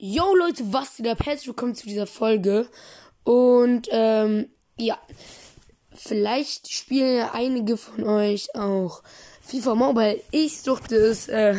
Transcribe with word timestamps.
Yo 0.00 0.32
Leute, 0.36 0.72
was 0.72 0.94
geht 0.94 1.08
ab? 1.08 1.26
Herzlich 1.26 1.48
willkommen 1.48 1.74
zu 1.74 1.88
dieser 1.88 2.06
Folge. 2.06 2.68
Und 3.24 3.88
ähm, 3.90 4.48
ja, 4.78 4.96
vielleicht 5.92 6.70
spielen 6.70 7.16
ja 7.16 7.32
einige 7.34 7.76
von 7.76 8.04
euch 8.04 8.54
auch 8.54 9.02
FIFA 9.40 9.74
Mobile. 9.74 10.22
Ich 10.30 10.60
suchte 10.60 10.94
es 10.94 11.26
äh, 11.26 11.56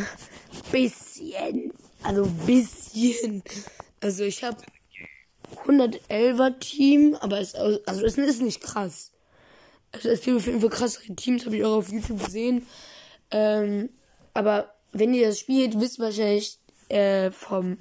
bisschen, 0.72 1.74
also 2.02 2.24
bisschen. 2.46 3.42
Also 4.00 4.24
ich 4.24 4.42
habe 4.42 4.56
111er 5.66 6.58
Team, 6.60 7.18
aber 7.20 7.40
es 7.40 7.54
also 7.54 8.06
es 8.06 8.16
ist 8.16 8.40
nicht 8.40 8.62
krass. 8.62 9.12
Also 9.92 10.08
es 10.08 10.22
gibt 10.22 10.38
auf 10.38 10.46
jeden 10.46 10.62
Fall 10.62 10.70
krassere 10.70 11.14
Teams, 11.14 11.44
habe 11.44 11.58
ich 11.58 11.64
auch 11.66 11.76
auf 11.76 11.92
YouTube 11.92 12.24
gesehen. 12.24 12.66
Ähm, 13.32 13.90
aber 14.32 14.72
wenn 14.92 15.12
ihr 15.12 15.28
das 15.28 15.40
spielt, 15.40 15.78
wisst 15.78 15.98
ihr 15.98 16.04
wahrscheinlich 16.04 16.58
äh, 16.88 17.30
vom 17.32 17.76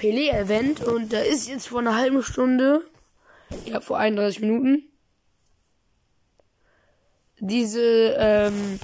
Pelé-Event 0.00 0.82
und 0.82 1.12
da 1.12 1.20
ist 1.20 1.46
jetzt 1.46 1.68
vor 1.68 1.80
einer 1.80 1.94
halben 1.94 2.22
Stunde, 2.22 2.82
ja 3.66 3.80
vor 3.80 3.98
31 3.98 4.40
Minuten, 4.40 4.90
diese, 7.38 8.16
ähm, 8.18 8.80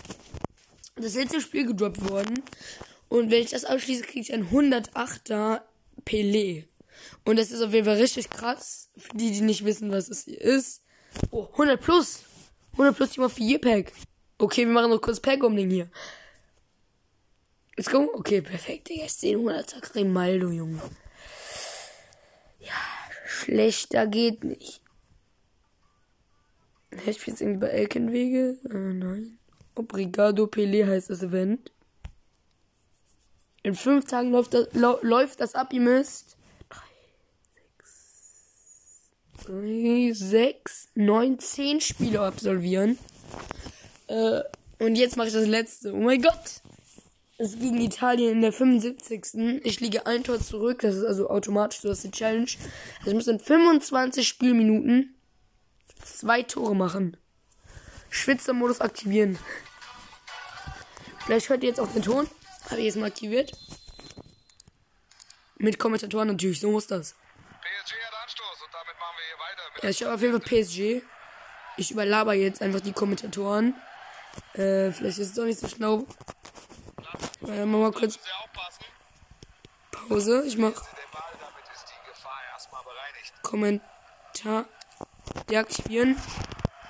das 0.97 1.15
letzte 1.15 1.41
Spiel 1.41 1.67
gedroppt 1.67 2.11
worden. 2.11 2.43
Und 3.09 3.31
wenn 3.31 3.43
ich 3.43 3.51
das 3.51 3.65
abschließe, 3.65 4.03
kriege 4.03 4.21
ich 4.21 4.35
ein 4.35 4.51
108er 4.51 5.63
Pelé. 6.05 6.65
Und 7.25 7.39
das 7.39 7.51
ist 7.51 7.63
auf 7.63 7.73
jeden 7.73 7.87
Fall 7.87 7.97
richtig 7.97 8.29
krass. 8.29 8.91
Für 8.99 9.17
die, 9.17 9.31
die 9.31 9.41
nicht 9.41 9.65
wissen, 9.65 9.91
was 9.91 10.09
das 10.09 10.25
hier 10.25 10.41
ist. 10.41 10.83
Oh, 11.31 11.49
100 11.53 11.81
plus. 11.81 12.25
100 12.73 12.95
plus 12.95 13.11
Team 13.11 13.25
of 13.25 13.33
4 13.33 13.59
Pack. 13.59 13.93
Okay, 14.37 14.67
wir 14.67 14.73
machen 14.73 14.91
noch 14.91 15.01
kurz 15.01 15.21
Pack-Umling 15.21 15.71
hier. 15.71 15.91
Let's 17.77 17.91
go. 17.91 18.11
Okay, 18.15 18.43
perfekt, 18.43 18.89
Digga. 18.89 19.05
Ich 19.05 19.15
sehe 19.15 19.37
100er 19.37 19.81
Grimaldo, 19.81 20.51
Junge. 20.51 20.81
Ja, 22.67 22.73
schlechter 23.27 24.07
geht 24.07 24.45
nicht. 24.45 24.83
Ich 26.91 27.19
bin 27.19 27.35
jetzt 27.35 27.41
irgendwie 27.41 27.61
bei 27.61 27.69
Elkenwege. 27.69 28.59
Äh, 28.71 28.95
nein. 28.95 29.39
Obrigado 29.75 30.45
Pelé 30.47 30.87
heißt 30.87 31.11
das 31.11 31.23
Event. 31.23 31.71
In 33.63 33.75
fünf 33.75 34.07
Tagen 34.07 34.31
läuft 34.31 34.55
das, 34.55 34.69
läuft 34.73 35.41
das 35.41 35.55
ab, 35.55 35.73
ihr 35.73 35.81
müsst. 35.81 36.37
3, 39.45 40.13
6, 40.13 40.89
9, 40.95 41.39
10 41.39 41.81
Spiele 41.81 42.21
absolvieren. 42.21 42.99
Äh, 44.09 44.41
und 44.79 44.97
jetzt 44.97 45.17
mache 45.17 45.29
ich 45.29 45.35
das 45.35 45.47
letzte. 45.47 45.93
Oh 45.93 45.99
mein 45.99 46.23
Gott! 46.23 46.63
Es 47.39 47.53
ist 47.53 47.61
gegen 47.61 47.81
Italien 47.81 48.33
in 48.33 48.41
der 48.41 48.53
75. 48.53 49.63
Ich 49.63 49.81
liege 49.81 50.07
ein 50.07 50.25
Tor 50.25 50.41
zurück. 50.41 50.81
Das 50.81 50.95
ist 50.95 51.05
also 51.05 51.29
automatisch 51.29 51.81
so, 51.81 51.89
das 51.89 51.99
ist 51.99 52.05
die 52.05 52.19
Challenge. 52.19 52.49
Also 53.01 53.11
ich 53.11 53.15
muss 53.15 53.27
in 53.27 53.39
25 53.39 54.27
Spielminuten 54.27 55.15
zwei 56.03 56.43
Tore 56.43 56.75
machen. 56.75 57.19
Schwitzermodus 58.09 58.81
aktivieren. 58.81 59.39
Vielleicht 61.27 61.51
hört 61.51 61.63
ihr 61.63 61.69
jetzt 61.69 61.81
auch 61.81 61.93
den 61.93 62.03
Ton. 62.03 62.27
Habe 62.71 62.79
ich 62.79 62.87
jetzt 62.87 62.97
mal 62.97 63.07
aktiviert. 63.07 63.53
Mit 65.59 65.79
Kommentatoren 65.79 66.29
natürlich, 66.29 66.61
so 66.61 66.71
muss 66.71 66.87
das. 66.87 67.13
PSG 67.13 67.95
hat 68.07 68.15
Anstoß 68.23 68.63
und 68.65 68.73
damit 68.73 68.97
machen 68.99 69.17
wir 69.17 69.25
hier 69.27 69.39
weiter. 69.39 69.83
Ja, 69.83 69.91
ich 69.91 70.03
habe 70.03 70.15
auf 70.15 70.23
jeden 70.23 70.41
Fall 70.41 70.63
PSG. 70.63 71.03
Ich 71.77 71.91
überlaber 71.91 72.33
jetzt 72.33 72.63
einfach 72.63 72.81
die 72.81 72.93
Kommentatoren. 72.93 73.75
Äh, 74.55 74.93
vielleicht 74.93 75.19
ist 75.19 75.29
es 75.29 75.35
doch 75.35 75.45
nicht 75.45 75.59
so 75.59 75.69
schlau. 75.69 76.07
Äh, 77.47 77.65
machen 77.65 77.73
wir 77.73 77.79
mal 77.79 77.93
kurz 77.93 78.19
Pause. 79.91 80.45
Ich 80.47 80.57
mach 80.59 80.73
Kommentar 83.43 84.67
deaktivieren. 85.49 86.17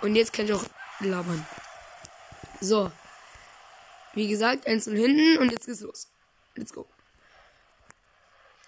Und 0.03 0.15
jetzt 0.15 0.33
kann 0.33 0.47
ich 0.47 0.53
auch 0.53 0.65
labern. 1.01 1.47
So. 2.61 2.91
Wie 4.15 4.29
gesagt, 4.29 4.67
einzeln 4.67 4.97
hinten 4.97 5.39
und 5.39 5.53
jetzt 5.53 5.67
geht's 5.67 5.81
los. 5.83 6.09
Let's 6.55 6.73
go. 6.73 6.87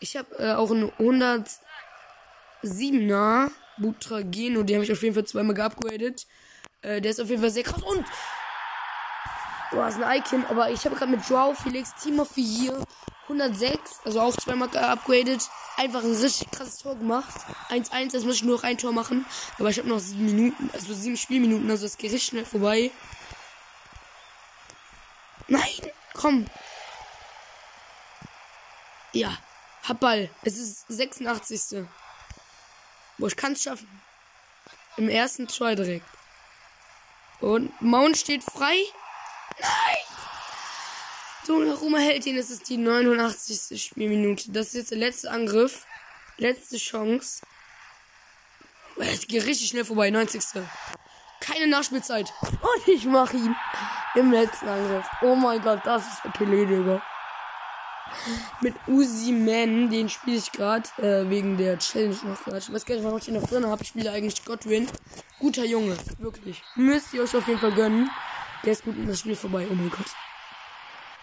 Ich 0.00 0.16
habe 0.16 0.38
äh, 0.38 0.53
auch 0.53 0.70
einen 0.70 0.93
107er 2.62 3.50
Butrageno, 3.78 4.62
die 4.62 4.75
habe 4.75 4.84
ich 4.84 4.93
auf 4.93 5.03
jeden 5.03 5.15
Fall 5.15 5.25
zweimal 5.25 5.55
geupgradet. 5.55 6.26
Äh, 6.82 7.00
der 7.00 7.10
ist 7.10 7.20
auf 7.20 7.31
jeden 7.31 7.41
Fall 7.41 7.50
sehr 7.50 7.62
krass 7.62 7.82
und 7.82 8.05
Du 9.71 9.83
hast 9.83 10.01
ein 10.01 10.19
Icon, 10.19 10.47
aber 10.47 10.71
ich 10.71 10.84
habe 10.84 10.97
gerade 10.97 11.11
mit 11.11 11.29
Joao 11.29 11.55
Felix 11.55 11.95
Team 11.95 12.21
of 12.21 12.29
the 12.34 12.43
Year 12.43 12.83
106, 13.25 14.01
also 14.06 14.23
auch 14.23 14.34
zweimal 14.34 14.69
geupgradet, 14.69 15.43
einfach 15.77 16.03
ein 16.03 16.15
richtig 16.15 16.51
krasses 16.51 16.79
Tor 16.79 16.97
gemacht. 16.97 17.34
1-1, 17.69 18.15
jetzt 18.15 18.25
muss 18.25 18.37
ich 18.37 18.45
nur 18.45 18.56
noch 18.56 18.65
ein 18.65 18.79
Tor 18.79 18.93
machen. 18.93 19.27
Aber 19.59 19.69
ich 19.69 19.79
habe 19.79 19.89
noch 19.89 19.99
sieben 19.99 20.25
Minuten, 20.25 20.71
also 20.73 20.95
sieben 20.95 21.19
Spielminuten, 21.19 21.71
also 21.71 21.84
das 21.84 21.99
Gericht 21.99 22.31
schnell 22.31 22.47
vorbei. 22.47 22.91
Nein, 25.47 25.93
komm. 26.15 26.47
Ja, 29.12 29.37
hab 29.87 30.00
Ball. 30.00 30.31
Es 30.43 30.56
ist 30.56 30.87
86. 30.89 31.87
Boah, 33.19 33.27
ich 33.27 33.37
kann 33.37 33.53
es 33.53 33.62
schaffen. 33.62 33.89
Im 34.97 35.09
ersten 35.09 35.47
Try 35.49 35.75
direkt. 35.75 36.06
Und 37.41 37.81
Mount 37.83 38.17
steht 38.17 38.43
frei. 38.43 38.77
Nein! 39.60 39.98
Donnarumma 41.47 41.98
hält 41.98 42.26
ihn. 42.26 42.36
Es 42.36 42.50
ist 42.50 42.69
die 42.69 42.76
89. 42.76 43.82
Spielminute. 43.82 44.53
Das 44.53 44.69
ist 44.69 44.75
jetzt 44.75 44.91
der 44.91 44.98
letzte 44.98 45.31
Angriff. 45.31 45.86
Letzte 46.36 46.76
Chance. 46.76 47.41
Es 48.98 49.26
geht 49.26 49.47
richtig 49.47 49.69
schnell 49.69 49.84
vorbei. 49.84 50.10
90. 50.10 50.42
Keine 51.41 51.66
Nachspielzeit. 51.66 52.32
Und 52.42 52.88
ich 52.88 53.04
mache 53.06 53.37
ihn 53.37 53.56
im 54.14 54.32
letzten 54.32 54.69
Angriff. 54.69 55.06
Oh 55.22 55.34
mein 55.34 55.62
Gott, 55.62 55.81
das 55.84 56.06
ist 56.06 56.25
der 56.25 56.32
Pelé, 56.32 56.66
Digga. 56.66 57.03
Mit 58.60 58.75
Uzi 58.87 59.32
Man, 59.32 59.91
den 59.91 60.08
spiele 60.08 60.38
ich 60.38 60.50
gerade 60.50 60.88
äh, 60.98 61.28
wegen 61.28 61.56
der 61.56 61.78
Challenge 61.78 62.16
noch 62.25 62.42
gerade. 62.42 62.58
Ich 62.58 62.72
weiß 62.72 62.84
gar 62.84 62.94
nicht, 62.94 63.04
warum 63.04 63.19
ich 63.19 63.26
den 63.26 63.34
noch 63.34 63.47
drin 63.48 63.66
habe. 63.66 63.82
Ich 63.82 63.88
spiele 63.88 64.10
eigentlich 64.10 64.44
Godwin. 64.44 64.88
Guter 65.38 65.64
Junge, 65.64 65.97
wirklich. 66.19 66.62
Müsst 66.75 67.14
ihr 67.14 67.22
euch 67.22 67.37
auf 67.37 67.47
jeden 67.47 67.60
Fall 67.60 67.72
gönnen. 67.72 68.10
Der 68.64 68.72
ist 68.72 68.84
gut 68.84 68.96
und 68.96 69.06
das 69.06 69.20
Spiel 69.20 69.36
vorbei. 69.36 69.66
Oh 69.70 69.74
mein 69.74 69.91
Gott. 69.91 70.06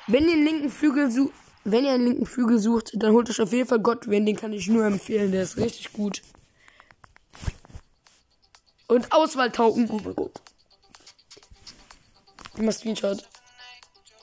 Wenn 0.07 0.27
ihr 0.27 0.33
einen 0.33 0.45
linken 0.45 0.69
Flügel 0.69 1.11
sucht, 1.11 1.33
wenn 1.63 1.83
ihr 1.83 1.93
einen 1.93 2.05
linken 2.05 2.25
Flügel 2.25 2.59
sucht, 2.59 2.91
dann 2.93 3.11
holt 3.11 3.29
euch 3.29 3.41
auf 3.41 3.51
jeden 3.51 3.67
Fall 3.67 3.79
Godwin. 3.79 4.25
Den 4.25 4.35
kann 4.35 4.53
ich 4.53 4.67
nur 4.67 4.85
empfehlen. 4.85 5.31
Der 5.31 5.43
ist 5.43 5.57
richtig 5.57 5.93
gut. 5.93 6.21
Und 8.87 9.11
Auswahltauken. 9.11 9.89
Oh 9.89 9.99
mein 10.03 10.15
Gott. 10.15 10.41
Ich 12.57 12.71
Screenshot. 12.75 13.27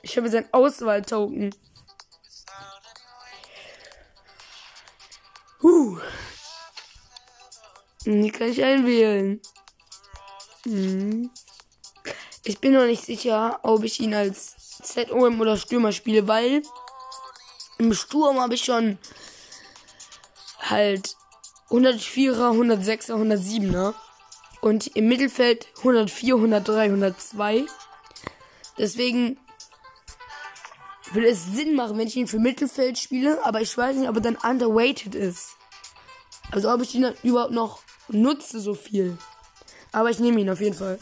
Ich 0.03 0.17
habe 0.17 0.27
jetzt 0.27 0.37
ein 0.37 0.49
Auswahltoken. 0.53 1.55
Huh. 5.63 5.99
Die 8.05 8.31
kann 8.31 8.49
ich 8.49 8.63
einwählen. 8.63 9.41
Hm. 10.65 11.31
Ich 12.45 12.59
bin 12.59 12.73
noch 12.73 12.87
nicht 12.87 13.05
sicher, 13.05 13.61
ob 13.63 13.85
ich 13.85 14.01
ihn 14.01 14.15
als 14.15 14.57
ZOM 14.83 15.41
oder 15.41 15.57
Stürmer 15.57 15.93
spiele, 15.93 16.27
weil 16.27 16.63
im 17.79 17.95
Sturm 17.95 18.41
habe 18.41 18.55
ich 18.55 18.65
schon 18.65 18.99
halt 20.59 21.17
104er, 21.71 22.51
106er, 22.51 23.15
107er 23.15 23.95
und 24.61 24.89
im 24.97 25.09
Mittelfeld 25.09 25.69
104, 25.79 26.35
103, 26.35 26.83
102. 26.83 27.65
Deswegen 28.77 29.39
würde 31.13 31.29
es 31.29 31.45
Sinn 31.45 31.77
machen, 31.77 31.97
wenn 31.97 32.09
ich 32.09 32.17
ihn 32.17 32.27
für 32.27 32.41
Mittelfeld 32.41 32.99
spiele, 32.99 33.45
aber 33.45 33.61
ich 33.61 33.77
weiß 33.77 33.97
nicht, 33.97 34.09
ob 34.09 34.17
er 34.17 34.23
dann 34.23 34.37
underweighted 34.37 35.15
ist. 35.15 35.51
Also 36.51 36.73
ob 36.73 36.83
ich 36.83 36.95
ihn 36.95 37.03
dann 37.03 37.15
überhaupt 37.23 37.53
noch 37.53 37.83
nutze 38.09 38.61
so 38.61 38.75
viel. 38.75 39.17
Aber 39.93 40.11
ich 40.11 40.19
nehme 40.19 40.41
ihn 40.41 40.51
auf 40.51 40.61
jeden 40.61 40.77
Fall. 40.77 40.99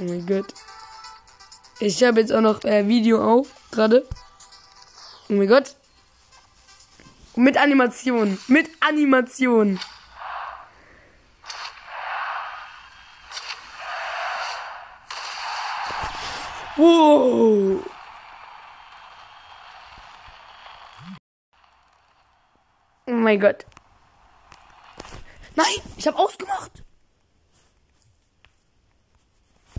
Oh 0.00 0.04
mein 0.04 0.24
Gott. 0.24 0.54
Ich 1.78 2.02
habe 2.02 2.20
jetzt 2.20 2.32
auch 2.32 2.40
noch 2.40 2.64
äh, 2.64 2.88
Video 2.88 3.22
auf, 3.22 3.48
gerade. 3.70 4.06
Oh 5.28 5.34
mein 5.34 5.46
Gott. 5.46 5.76
Mit 7.36 7.58
Animation. 7.58 8.38
Mit 8.48 8.70
Animation. 8.80 9.78
Wow. 16.76 17.84
Oh 23.06 23.10
mein 23.12 23.38
Gott. 23.38 23.66
Nein, 25.56 25.66
ich 25.98 26.06
habe 26.06 26.18
ausgemacht. 26.18 26.84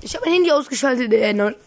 Ich 0.01 0.15
habe 0.15 0.25
mein 0.25 0.35
Handy 0.35 0.51
ausgeschaltet. 0.51 1.13
Äh, 1.13 1.21
erneut. 1.21 1.57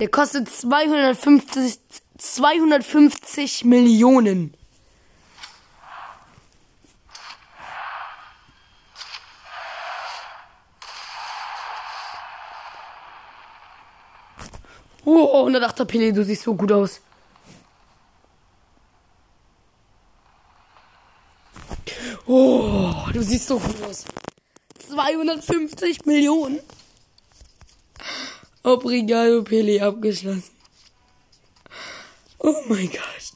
Der 0.00 0.08
kostet 0.08 0.48
250, 0.48 1.78
250 2.18 3.64
Millionen. 3.64 4.54
Oh, 15.06 15.46
108er 15.46 15.84
Pele, 15.84 16.12
du 16.12 16.24
siehst 16.24 16.42
so 16.42 16.54
gut 16.54 16.72
aus. 16.72 17.00
Oh, 22.26 22.94
du 23.12 23.22
siehst 23.22 23.46
so 23.46 23.58
gut 23.58 23.82
aus. 23.82 24.06
250 24.88 26.06
Millionen. 26.06 26.60
Obrigado, 28.62 29.42
Pele, 29.42 29.82
abgeschlossen. 29.82 30.50
Oh 32.38 32.54
mein 32.68 32.90
Gott. 32.90 33.32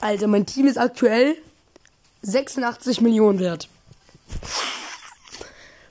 Alter, 0.00 0.26
mein 0.26 0.46
Team 0.46 0.66
ist 0.66 0.78
aktuell 0.78 1.36
86 2.22 3.00
Millionen 3.00 3.38
wert. 3.38 3.68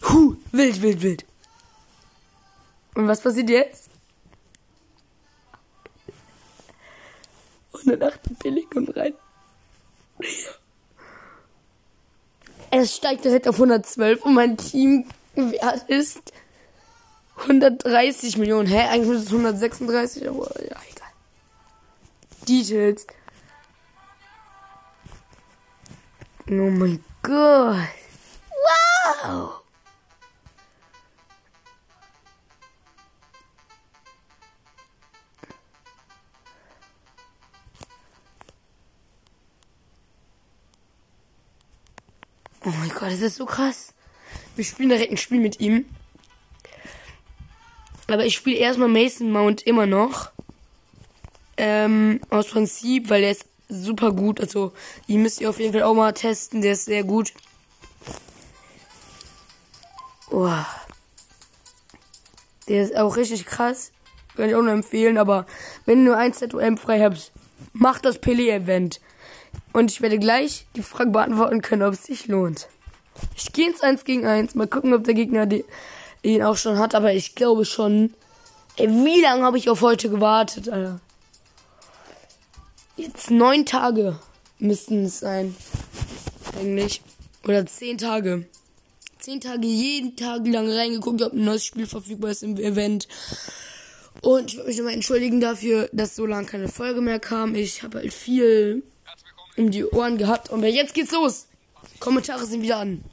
Huh, 0.04 0.36
wild, 0.52 0.82
wild, 0.82 1.02
wild. 1.02 1.26
Und 2.96 3.08
was 3.08 3.22
passiert 3.22 3.50
jetzt? 3.50 3.90
108 7.74 8.40
Billig 8.40 8.70
kommt 8.70 8.96
rein. 8.96 9.14
Es 12.78 12.94
steigt 12.98 13.24
direkt 13.24 13.48
auf 13.48 13.56
112 13.56 14.26
und 14.26 14.34
mein 14.34 14.58
Teamwert 14.58 15.88
ist 15.88 16.34
130 17.38 18.38
Millionen. 18.38 18.68
Hä? 18.68 18.90
Eigentlich 18.90 19.20
ist 19.20 19.28
es 19.28 19.32
136, 19.32 20.28
aber 20.28 20.52
ja, 20.62 20.76
egal. 20.92 21.10
Details. 22.46 23.08
Oh 26.50 26.70
mein 26.70 27.02
Gott. 27.24 27.78
Wow. 29.24 29.65
Gott, 43.06 43.14
das 43.14 43.22
ist 43.22 43.36
so 43.36 43.46
krass. 43.46 43.94
Wir 44.56 44.66
spielen 44.66 44.90
direkt 44.90 45.12
ein 45.12 45.18
Spiel 45.18 45.40
mit 45.40 45.60
ihm. 45.60 45.86
Aber 48.08 48.26
ich 48.26 48.34
spiele 48.34 48.58
erstmal 48.58 48.88
Mason 48.88 49.32
Mount 49.32 49.62
immer 49.62 49.86
noch. 49.86 50.32
Ähm, 51.56 52.20
aus 52.32 52.48
Prinzip, 52.48 53.12
weil 53.12 53.22
der 53.22 53.30
ist 53.30 53.46
super 53.70 54.12
gut. 54.12 54.42
Also, 54.42 54.74
die 55.08 55.20
müsst 55.20 55.40
ihr 55.40 55.52
auf 55.52 55.60
jeden 55.60 55.74
Fall 55.74 55.84
auch 55.84 55.94
mal 55.94 56.14
testen. 56.14 56.64
Der 56.64 56.72
ist 56.72 56.86
sehr 56.86 57.04
gut. 57.04 57.32
Oh. 60.32 60.50
Der 62.68 62.86
ist 62.86 62.98
auch 62.98 63.18
richtig 63.18 63.46
krass. 63.46 63.92
Kann 64.36 64.50
ich 64.50 64.56
auch 64.56 64.64
nur 64.64 64.74
empfehlen. 64.74 65.20
Aber 65.20 65.46
wenn 65.86 66.00
ihr 66.00 66.06
nur 66.06 66.18
ein 66.18 66.34
ZOM 66.34 66.80
frei 66.80 67.02
habt, 67.02 67.32
macht 67.72 68.04
das 68.04 68.18
Pele-Event. 68.18 69.00
Und 69.74 69.92
ich 69.92 70.02
werde 70.02 70.18
gleich 70.18 70.66
die 70.76 70.82
Frage 70.82 71.12
beantworten 71.12 71.62
können, 71.62 71.84
ob 71.84 71.94
es 71.94 72.06
sich 72.06 72.26
lohnt. 72.26 72.68
Ich 73.36 73.54
gehe 73.54 73.70
ins 73.70 73.82
1 73.82 74.06
gegen 74.06 74.26
1. 74.26 74.56
Mal 74.56 74.68
gucken, 74.68 74.94
ob 74.94 75.04
der 75.04 75.14
Gegner 75.14 75.46
die, 75.46 75.66
ihn 76.24 76.44
auch 76.44 76.58
schon 76.58 76.78
hat. 76.78 76.96
Aber 76.96 77.14
ich 77.14 77.36
glaube 77.36 77.66
schon. 77.66 78.14
Ey, 78.78 78.90
wie 78.90 79.22
lange 79.22 79.44
habe 79.44 79.58
ich 79.58 79.70
auf 79.70 79.82
heute 79.82 80.10
gewartet, 80.10 80.68
Alter? 80.70 81.00
Jetzt 82.98 83.32
neun 83.32 83.66
Tage 83.66 84.20
müssten 84.60 85.06
es 85.06 85.20
sein. 85.20 85.56
Eigentlich. 86.58 87.02
Oder 87.46 87.66
zehn 87.66 87.98
Tage. 87.98 88.46
Zehn 89.20 89.42
Tage 89.42 89.66
jeden 89.66 90.16
Tag 90.16 90.46
lang 90.46 90.70
reingeguckt, 90.70 91.22
ob 91.22 91.34
ein 91.34 91.46
neues 91.46 91.66
Spiel 91.66 91.88
verfügbar 91.88 92.32
ist 92.32 92.44
im 92.44 92.58
Event. 92.58 93.08
Und 94.22 94.52
ich 94.52 94.58
würde 94.58 94.68
mich 94.70 94.78
nochmal 94.78 94.94
entschuldigen 94.94 95.40
dafür, 95.40 95.90
dass 95.92 96.16
so 96.16 96.26
lange 96.26 96.48
keine 96.48 96.68
Folge 96.68 97.02
mehr 97.02 97.20
kam. 97.20 97.56
Ich 97.56 97.84
habe 97.84 98.00
halt 98.00 98.14
viel 98.14 98.84
um 99.58 99.72
die 99.72 99.86
Ohren 99.86 100.18
gehabt. 100.18 100.50
Und 100.50 100.64
jetzt 100.64 100.94
geht's 100.94 101.12
los. 101.12 101.48
Kommentare 102.06 102.46
sind 102.46 102.62
wieder 102.62 102.78
an. 102.78 103.04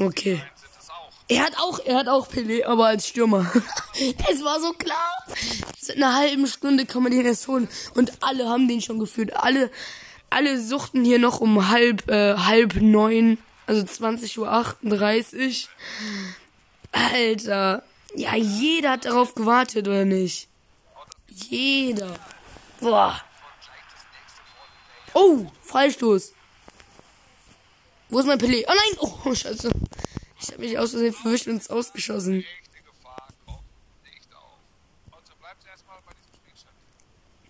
Okay. 0.00 0.42
Er 1.28 1.44
hat 1.44 1.58
auch, 1.58 1.78
er 1.84 1.98
hat 1.98 2.08
auch 2.08 2.26
Pelé, 2.28 2.64
aber 2.64 2.86
als 2.86 3.06
Stürmer. 3.06 3.44
es 4.30 4.42
war 4.42 4.60
so 4.60 4.72
klar. 4.72 5.12
Seit 5.78 5.96
einer 5.96 6.14
halben 6.14 6.46
Stunde 6.46 6.86
kann 6.86 7.02
man 7.02 7.12
den 7.12 7.26
erst 7.26 7.46
holen. 7.46 7.68
Und 7.94 8.12
alle 8.22 8.48
haben 8.48 8.66
den 8.66 8.80
schon 8.80 8.98
gefühlt. 8.98 9.36
Alle, 9.36 9.70
alle 10.30 10.58
suchten 10.58 11.04
hier 11.04 11.18
noch 11.18 11.40
um 11.40 11.68
halb, 11.68 12.10
äh, 12.10 12.36
halb 12.38 12.76
neun. 12.76 13.36
Also 13.66 13.82
20.38 13.82 14.38
Uhr. 14.38 15.68
Alter. 16.92 17.82
Ja, 18.14 18.36
jeder 18.36 18.92
hat 18.92 19.04
darauf 19.04 19.34
gewartet, 19.34 19.86
oder 19.86 20.06
nicht? 20.06 20.48
Jeder. 21.28 22.14
Boah. 22.80 23.20
Oh, 25.14 25.46
Freistoß. 25.62 26.32
Wo 28.08 28.18
ist 28.18 28.26
mein 28.26 28.38
Pelé? 28.38 28.64
Oh 28.68 28.72
nein! 28.74 29.10
Oh, 29.24 29.34
scheiße. 29.34 29.70
Ich 30.40 30.48
habe 30.48 30.58
mich 30.58 30.78
aus 30.78 30.90
Versehen 30.90 31.12
verwischt 31.12 31.46
und 31.46 31.70
ausgeschossen. 31.70 32.44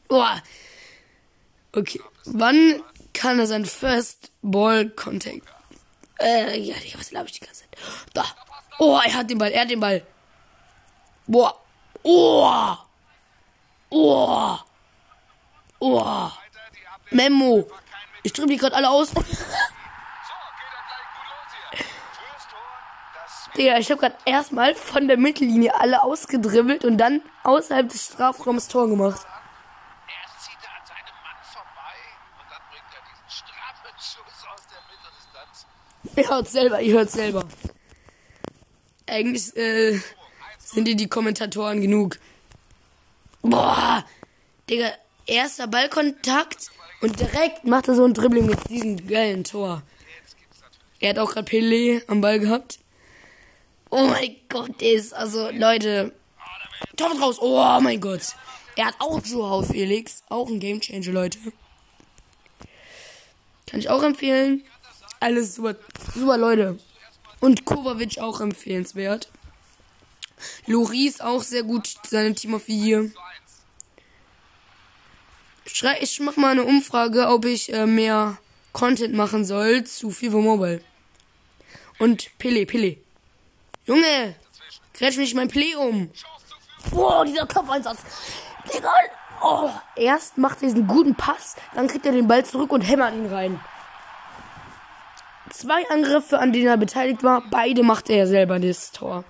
Boah. 0.09 0.43
Okay. 1.73 2.01
Wann 2.27 2.83
kann 3.13 3.39
er 3.39 3.47
sein 3.47 3.65
First 3.65 4.31
Ball 4.43 4.89
Contact? 4.91 5.43
Äh, 6.21 6.59
ja, 6.61 6.77
was 6.97 7.11
glaube 7.11 7.27
ich 7.27 7.33
die 7.33 7.45
ganze 7.45 7.63
Zeit? 7.63 7.79
Da. 8.13 8.25
Oh, 8.79 9.01
er 9.05 9.15
hat 9.15 9.31
den 9.31 9.39
Ball, 9.39 9.51
er 9.51 9.63
hat 9.63 9.71
den 9.71 9.81
Ball. 9.81 10.07
Boah. 11.27 11.61
Oh. 12.03 12.77
Oh. 13.91 14.59
Oh. 15.81 16.31
Memo. 17.11 17.69
Ich 18.23 18.33
drücke 18.33 18.49
die 18.49 18.57
gerade 18.57 18.77
alle 18.77 18.91
aus. 18.91 19.13
Digga, 23.57 23.79
ich 23.79 23.89
habe 23.91 24.01
gerade 24.01 24.17
erstmal 24.25 24.75
von 24.75 25.07
der 25.07 25.17
Mittellinie 25.17 25.79
alle 25.79 26.03
ausgedribbelt 26.03 26.85
und 26.85 26.99
dann 26.99 27.23
außerhalb 27.45 27.89
des 27.89 28.07
Strafraums 28.07 28.67
Tor 28.67 28.89
gemacht. 28.89 29.21
Erst 29.21 30.45
zieht 30.45 30.57
er 30.61 30.71
an 30.71 30.87
seinem 30.87 31.15
Mann 31.23 31.37
vorbei 31.53 31.95
und 32.41 32.51
dann 32.51 32.63
bringt 32.69 32.91
er 32.93 33.03
diesen 33.07 33.31
straffen 33.31 33.95
Schuss 33.97 34.43
aus 34.53 34.63
der 34.73 34.83
Mitteldistanz. 34.91 35.67
Ihr 36.17 36.29
hört 36.29 36.49
selber, 36.49 36.81
ihr 36.81 36.95
hört 36.95 37.11
selber. 37.13 37.45
Eigentlich 39.07 39.57
äh, 39.57 40.01
sind 40.59 40.87
die 40.87 40.97
die 40.97 41.09
Kommentatoren 41.09 41.81
genug. 41.81 42.19
Boah, 43.43 44.05
Digga, 44.69 44.91
erster 45.27 45.69
Ballkontakt 45.69 46.73
und 47.05 47.21
direkt 47.21 47.65
macht 47.65 47.87
er 47.89 47.97
so 47.97 48.07
ein 48.07 48.15
Dribbling 48.15 48.47
mit 48.47 48.71
diesem 48.71 49.07
geilen 49.07 49.45
Tor. 49.45 49.83
Er 51.01 51.11
hat 51.11 51.19
auch 51.19 51.33
gerade 51.33 51.47
Pelé 51.47 52.03
am 52.09 52.23
Ball 52.23 52.41
gehabt. 52.41 52.79
Oh 53.91 54.07
mein 54.07 54.37
Gott, 54.49 54.81
der 54.81 54.95
ist, 54.95 55.13
also, 55.13 55.51
Leute. 55.51 56.15
Tor 56.97 57.11
raus. 57.21 57.37
Oh 57.43 57.79
mein 57.83 58.01
Gott. 58.01 58.35
Er 58.77 58.87
hat 58.87 58.95
auch 59.01 59.21
Joao 59.23 59.63
Felix. 59.63 60.23
Auch 60.31 60.49
ein 60.49 60.61
Gamechanger, 60.61 61.13
Leute. 61.13 61.39
Kann 63.67 63.81
ich 63.81 63.91
auch 63.91 64.03
empfehlen. 64.03 64.65
Alles 65.21 65.57
super, 65.57 65.77
super 66.15 66.39
Leute. 66.39 66.79
Und 67.41 67.67
Kovacic 67.67 68.19
auch 68.19 68.41
empfehlenswert. 68.41 69.29
Loris 70.67 71.21
auch 71.21 71.43
sehr 71.43 71.65
gut, 71.65 71.97
seine 72.07 72.35
Team 72.35 72.55
of 72.55 72.65
the 72.65 72.79
Year. 72.79 73.11
Schrei, 75.67 75.99
ich 76.01 76.21
mach 76.21 76.37
mal 76.37 76.53
eine 76.53 76.65
Umfrage, 76.65 77.29
ob 77.29 77.45
ich 77.47 77.73
äh, 77.73 77.87
mehr 77.87 78.37
Content 78.73 79.15
machen 79.15 79.45
soll 79.45 79.85
zu 79.85 80.11
FIFA 80.11 80.39
Mobile. 80.39 80.81
Und 81.99 82.31
Pele, 82.39 82.67
Pele. 82.67 82.99
Junge! 83.87 84.35
Grätsch 84.95 85.17
mich 85.17 85.35
mein 85.35 85.49
Play 85.49 85.75
um. 85.75 86.11
Boah, 86.91 87.25
dieser 87.25 87.47
Kopfeinsatz. 87.47 87.99
Digga. 88.73 88.91
Oh, 89.43 89.69
erst 89.97 90.39
macht 90.39 90.63
er 90.63 90.69
diesen 90.69 90.87
guten 90.87 91.15
Pass, 91.15 91.57
dann 91.75 91.87
kriegt 91.87 92.07
er 92.07 92.13
den 92.13 92.29
Ball 92.29 92.45
zurück 92.45 92.73
und 92.73 92.81
hämmert 92.81 93.15
ihn 93.15 93.27
rein. 93.27 93.61
Zwei 95.51 95.87
Angriffe, 95.91 96.39
an 96.39 96.53
denen 96.53 96.69
er 96.69 96.77
beteiligt 96.77 97.23
war, 97.23 97.43
beide 97.51 97.83
macht 97.83 98.09
er 98.09 98.27
selber 98.27 98.59
das 98.59 98.93
Tor. 98.93 99.25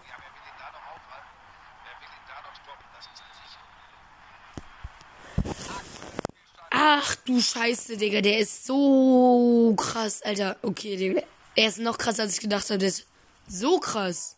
Ach 6.86 7.14
du 7.24 7.40
Scheiße, 7.40 7.96
Digga, 7.96 8.20
der 8.20 8.40
ist 8.40 8.66
so 8.66 9.74
krass, 9.74 10.20
Alter. 10.20 10.58
Okay, 10.60 10.96
Digga. 10.98 11.22
Er 11.56 11.68
ist 11.68 11.78
noch 11.78 11.96
krasser, 11.96 12.24
als 12.24 12.34
ich 12.34 12.40
gedacht 12.40 12.68
habe. 12.68 12.76
Der 12.76 12.88
ist 12.88 13.06
So 13.48 13.78
krass. 13.78 14.36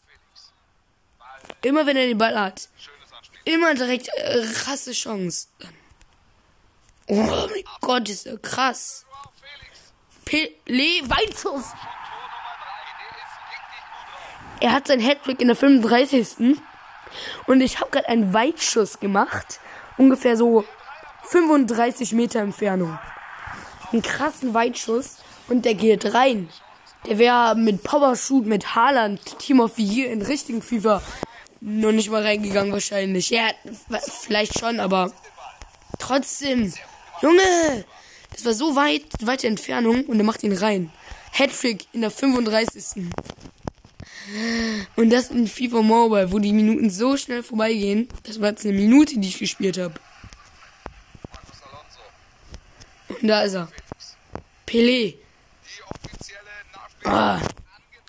Immer 1.62 1.86
wenn 1.86 1.96
er 1.96 2.06
den 2.06 2.18
Ball 2.18 2.38
hat. 2.38 2.68
Immer 3.44 3.74
direkt 3.74 4.08
äh, 4.16 4.46
krasse 4.46 4.92
Chance. 4.92 5.48
Oh 7.08 7.16
mein 7.16 7.64
Gott, 7.80 8.08
ist 8.08 8.28
er 8.28 8.38
krass. 8.38 9.04
Pelé, 10.24 11.02
Weitschuss. 11.02 11.72
Er 14.60 14.70
hat 14.70 14.86
seinen 14.86 15.04
Hattrick 15.04 15.40
in 15.40 15.48
der 15.48 15.56
35. 15.56 16.60
Und 17.48 17.60
ich 17.60 17.80
habe 17.80 17.90
gerade 17.90 18.08
einen 18.08 18.32
Weitschuss 18.32 19.00
gemacht. 19.00 19.58
Ungefähr 19.98 20.36
so 20.36 20.64
35 21.28 22.12
Meter 22.12 22.40
Entfernung. 22.40 22.98
Einen 23.92 24.02
krassen 24.02 24.54
Weitschuss. 24.54 25.16
Und 25.48 25.64
der 25.64 25.74
geht 25.74 26.12
rein. 26.12 26.48
Der 27.06 27.18
wäre 27.18 27.54
mit 27.54 27.84
Powershoot, 27.84 28.46
mit 28.46 28.74
Haaland, 28.74 29.20
Team 29.38 29.60
of 29.60 29.74
the 29.76 29.84
Year 29.84 30.10
in 30.10 30.22
richtigen 30.22 30.60
FIFA 30.60 31.00
nur 31.60 31.92
nicht 31.92 32.10
mal 32.10 32.22
reingegangen 32.22 32.72
wahrscheinlich. 32.72 33.30
Ja, 33.30 33.48
vielleicht 34.22 34.58
schon, 34.58 34.80
aber 34.80 35.12
trotzdem. 35.98 36.72
Junge, 37.22 37.84
das 38.32 38.44
war 38.44 38.52
so 38.52 38.76
weit, 38.76 39.04
weite 39.22 39.46
Entfernung 39.46 40.04
und 40.04 40.18
er 40.18 40.24
macht 40.24 40.42
ihn 40.42 40.52
rein. 40.52 40.92
Hattrick 41.32 41.86
in 41.92 42.02
der 42.02 42.10
35. 42.10 43.04
Und 44.96 45.10
das 45.10 45.30
in 45.30 45.46
FIFA 45.46 45.82
Mobile, 45.82 46.32
wo 46.32 46.38
die 46.38 46.52
Minuten 46.52 46.90
so 46.90 47.16
schnell 47.16 47.42
vorbeigehen. 47.42 48.08
Das 48.24 48.40
war 48.40 48.50
jetzt 48.50 48.64
eine 48.64 48.74
Minute, 48.74 49.18
die 49.18 49.28
ich 49.28 49.38
gespielt 49.38 49.78
habe. 49.78 49.94
Und 53.20 53.28
da 53.28 53.42
ist 53.42 53.54
er. 53.54 53.68
Pelé. 54.66 55.16
Ah. 57.04 57.40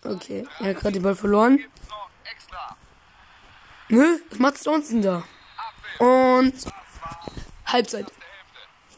Okay, 0.03 0.47
er 0.59 0.69
hat 0.69 0.77
gerade 0.77 0.93
den 0.93 1.03
Ball 1.03 1.15
verloren. 1.15 1.59
Nö, 3.89 4.19
was 4.29 4.39
macht 4.39 4.65
Johnson 4.65 5.01
da? 5.01 5.23
Und 5.99 6.53
Halbzeit. 7.65 8.05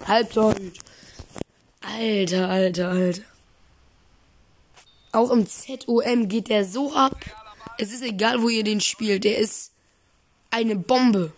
Halbzeit. 0.08 0.74
Alter, 1.82 2.50
alter, 2.50 2.90
alter. 2.90 3.22
Auch 5.12 5.32
im 5.32 5.48
ZOM 5.48 6.28
geht 6.28 6.50
der 6.50 6.66
so 6.66 6.94
ab. 6.94 7.18
Es 7.78 7.92
ist 7.92 8.04
egal, 8.04 8.42
wo 8.42 8.50
ihr 8.50 8.64
den 8.64 8.82
spielt. 8.82 9.24
Der 9.24 9.38
ist 9.38 9.72
eine 10.52 10.76
Bombe. 10.76 11.34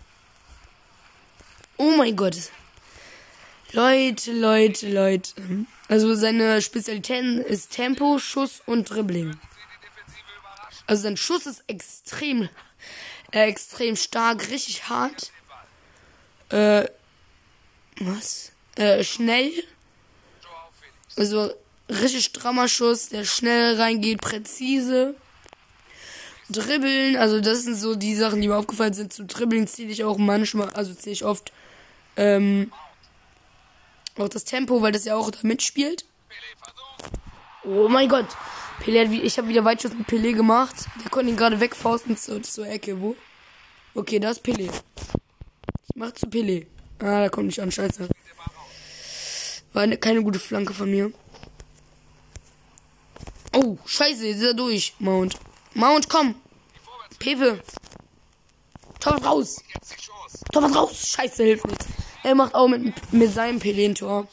Oh 1.78 1.92
mein 1.98 2.16
Gott. 2.16 2.52
Leute, 3.74 4.34
Leute, 4.34 4.90
Leute. 4.90 5.34
Also 5.88 6.14
seine 6.16 6.62
Spezialitäten 6.62 7.40
ist 7.40 7.72
Tempo, 7.72 8.20
Schuss 8.20 8.62
und 8.66 8.90
Dribbling. 8.90 9.40
Also 10.88 11.04
sein 11.04 11.16
Schuss 11.16 11.46
ist 11.46 11.64
extrem, 11.68 12.50
äh, 13.32 13.48
extrem 13.48 13.96
stark, 13.96 14.50
richtig 14.50 14.90
hart. 14.90 15.32
Äh, 16.50 16.86
was? 18.00 18.52
Äh, 18.76 19.04
schnell. 19.06 19.52
Also 21.16 21.52
richtig 21.88 22.26
strammer 22.26 22.68
Schuss, 22.68 23.10
der 23.10 23.24
schnell 23.24 23.80
reingeht, 23.80 24.20
präzise. 24.20 25.16
Dribbeln, 26.50 27.16
also 27.16 27.40
das 27.40 27.64
sind 27.64 27.76
so 27.76 27.96
die 27.96 28.16
Sachen, 28.16 28.42
die 28.42 28.50
mir 28.50 28.58
aufgefallen 28.58 28.94
sind. 28.94 29.14
Zu 29.14 29.26
Dribbeln 29.26 29.68
zähle 29.68 29.92
ich 29.92 30.04
auch 30.04 30.18
manchmal, 30.18 30.70
also 30.72 30.94
zähle 30.94 31.14
ich 31.14 31.24
oft 31.24 31.54
ähm, 32.18 32.72
auch 34.18 34.30
das 34.30 34.44
Tempo, 34.44 34.82
weil 34.82 34.92
das 34.92 35.06
ja 35.06 35.16
auch 35.16 35.32
da 35.32 35.40
mitspielt. 35.44 36.06
Oh 37.64 37.88
mein 37.88 38.10
Gott. 38.10 38.28
Pelé 38.82 39.06
hat, 39.06 39.12
ich 39.12 39.38
habe 39.38 39.48
wieder 39.48 39.64
Weitschuss 39.64 39.94
mit 39.94 40.08
Pelé 40.08 40.34
gemacht. 40.34 40.76
Der 41.04 41.12
konnte 41.12 41.30
ihn 41.30 41.38
gerade 41.38 41.60
wegfausten 41.60 42.18
zur, 42.18 42.42
zur 42.42 42.68
Ecke. 42.68 43.00
Wo? 43.00 43.16
Okay, 43.94 44.20
da 44.20 44.32
ist 44.32 44.44
Pelé. 44.44 44.72
Ich 44.72 45.96
mach 45.96 46.12
zu 46.14 46.26
Pelé. 46.26 46.66
Ah, 47.00 47.22
da 47.22 47.30
kommt 47.30 47.48
nicht 47.48 47.60
an. 47.60 47.72
Scheiße. 47.72 48.10
War 49.74 49.84
eine, 49.84 49.98
keine 49.98 50.24
gute 50.24 50.40
Flanke 50.40 50.74
von 50.74 50.90
mir. 50.90 51.12
Oh, 53.54 53.78
scheiße, 53.86 54.26
jetzt 54.26 54.38
ist 54.38 54.44
er 54.44 54.54
durch. 54.54 54.96
Mount. 55.00 55.38
Mount, 55.74 56.10
komm. 56.10 56.36
Pepe. 57.20 57.62
Torwart 59.00 59.26
raus. 59.26 59.64
Torwart 60.52 60.76
raus. 60.76 61.08
Scheiße, 61.10 61.44
hilft 61.44 61.68
nichts. 61.68 61.86
Er 62.24 62.36
macht 62.36 62.54
auch 62.54 62.68
mit, 62.68 62.94
mit 63.12 63.34
seinem 63.34 63.60
Pelé 63.60 63.86
ein 63.86 63.96
Tor. 63.96 64.28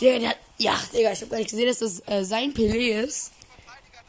Der, 0.00 0.18
der, 0.18 0.34
ja, 0.58 0.78
Digga, 0.92 1.12
ich 1.12 1.22
hab 1.22 1.30
gar 1.30 1.38
nicht 1.38 1.50
gesehen, 1.50 1.68
dass 1.68 1.78
das 1.78 2.02
äh, 2.06 2.24
sein 2.24 2.52
Pelé 2.54 3.02
ist. 3.02 3.32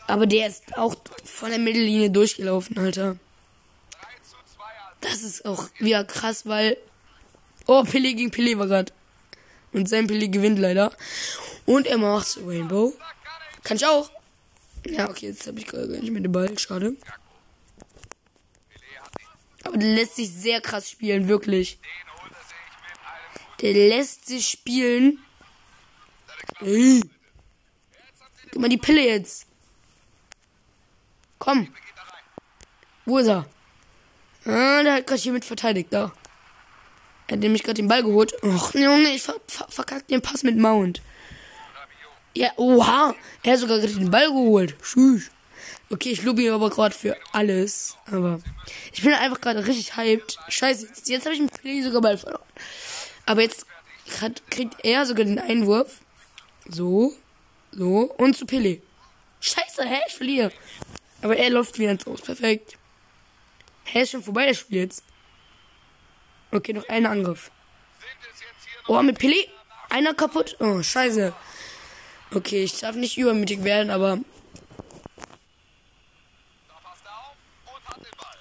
Aber 0.07 0.25
der 0.25 0.47
ist 0.47 0.77
auch 0.77 0.95
von 1.23 1.49
der 1.49 1.59
Mittellinie 1.59 2.09
durchgelaufen, 2.09 2.77
Alter. 2.77 3.17
Das 5.01 5.21
ist 5.21 5.45
auch 5.45 5.67
wieder 5.79 6.03
krass, 6.05 6.45
weil. 6.45 6.77
Oh, 7.67 7.81
Pelé 7.81 8.15
gegen 8.15 8.31
Pelé 8.31 8.57
war 8.57 8.67
grad. 8.67 8.93
Und 9.73 9.89
sein 9.89 10.07
Pelé 10.07 10.29
gewinnt 10.29 10.59
leider. 10.59 10.95
Und 11.65 11.87
er 11.87 11.97
macht 11.97 12.39
Rainbow. 12.45 12.93
Kann 13.63 13.77
ich 13.77 13.85
auch. 13.85 14.09
Ja, 14.85 15.09
okay, 15.09 15.27
jetzt 15.27 15.45
habe 15.47 15.59
ich 15.59 15.67
gar 15.67 15.85
nicht 15.85 16.11
mehr 16.11 16.21
den 16.21 16.31
Ball. 16.31 16.57
Schade. 16.57 16.95
Aber 19.63 19.77
der 19.77 19.89
lässt 19.89 20.15
sich 20.15 20.31
sehr 20.31 20.61
krass 20.61 20.89
spielen, 20.89 21.27
wirklich. 21.27 21.77
Der 23.61 23.73
lässt 23.73 24.27
sich 24.27 24.47
spielen. 24.47 25.19
Ey. 26.61 27.01
Gib 28.51 28.61
mal 28.61 28.69
die 28.69 28.77
Pille 28.77 29.05
jetzt. 29.05 29.47
Komm. 31.39 31.73
Wo 33.05 33.17
ist 33.17 33.27
er? 33.27 33.45
Ah, 34.45 34.83
der 34.83 34.95
hat 34.95 35.07
gerade 35.07 35.21
hier 35.21 35.33
mit 35.33 35.45
verteidigt, 35.45 35.91
da. 35.91 36.11
Er 37.27 37.33
hat 37.33 37.39
nämlich 37.39 37.63
gerade 37.63 37.75
den 37.75 37.87
Ball 37.87 38.03
geholt. 38.03 38.33
Och, 38.43 38.73
Junge, 38.73 39.09
ich 39.09 39.21
ver 39.21 39.35
ver 39.47 39.67
verkackt 39.69 40.09
den 40.09 40.21
Pass 40.21 40.43
mit 40.43 40.57
Mount. 40.57 41.01
Ja, 42.33 42.51
oha. 42.55 43.15
Er 43.43 43.53
hat 43.53 43.59
sogar 43.59 43.79
gerade 43.79 43.93
den 43.93 44.11
Ball 44.11 44.27
geholt. 44.27 44.75
Tschüss. 44.81 45.29
Okay, 45.89 46.11
ich 46.11 46.23
lobe 46.23 46.41
ihn 46.41 46.51
aber 46.51 46.69
gerade 46.69 46.93
für 46.93 47.17
alles. 47.33 47.97
Aber 48.05 48.39
ich 48.93 49.01
bin 49.01 49.13
einfach 49.13 49.41
gerade 49.41 49.65
richtig 49.65 49.95
hyped. 49.95 50.37
Scheiße, 50.47 50.87
jetzt, 50.87 51.09
jetzt 51.09 51.25
habe 51.25 51.35
ich 51.35 51.41
mit 51.41 51.53
Pelé 51.53 51.83
sogar 51.83 52.01
Ball 52.01 52.17
verloren. 52.17 52.43
Aber 53.27 53.41
jetzt 53.41 53.67
kriegt 54.49 54.83
er 54.83 55.05
sogar 55.05 55.25
den 55.25 55.37
Einwurf. 55.37 55.99
So. 56.67 57.13
So. 57.71 58.13
Und 58.17 58.35
zu 58.35 58.45
Pelé. 58.45 58.81
Scheiße, 59.41 59.83
hä? 59.85 59.99
Ich 60.07 60.15
verliere. 60.15 60.51
Aber 61.21 61.37
er 61.37 61.49
läuft 61.49 61.77
wieder 61.77 61.91
ins 61.91 62.07
Aus. 62.07 62.21
Perfekt. 62.21 62.77
Hä, 63.83 64.01
ist 64.01 64.11
schon 64.11 64.23
vorbei 64.23 64.47
das 64.47 64.57
Spiel 64.57 64.79
jetzt. 64.79 65.03
Okay, 66.51 66.73
noch 66.73 66.87
ein 66.87 67.05
Angriff. 67.05 67.51
Oh, 68.87 69.01
mit 69.01 69.19
Pelé. 69.19 69.47
Einer 69.89 70.13
kaputt. 70.13 70.55
Oh, 70.59 70.81
scheiße. 70.81 71.33
Okay, 72.33 72.63
ich 72.63 72.79
darf 72.79 72.95
nicht 72.95 73.17
übermütig 73.17 73.63
werden, 73.63 73.89
aber. 73.89 74.19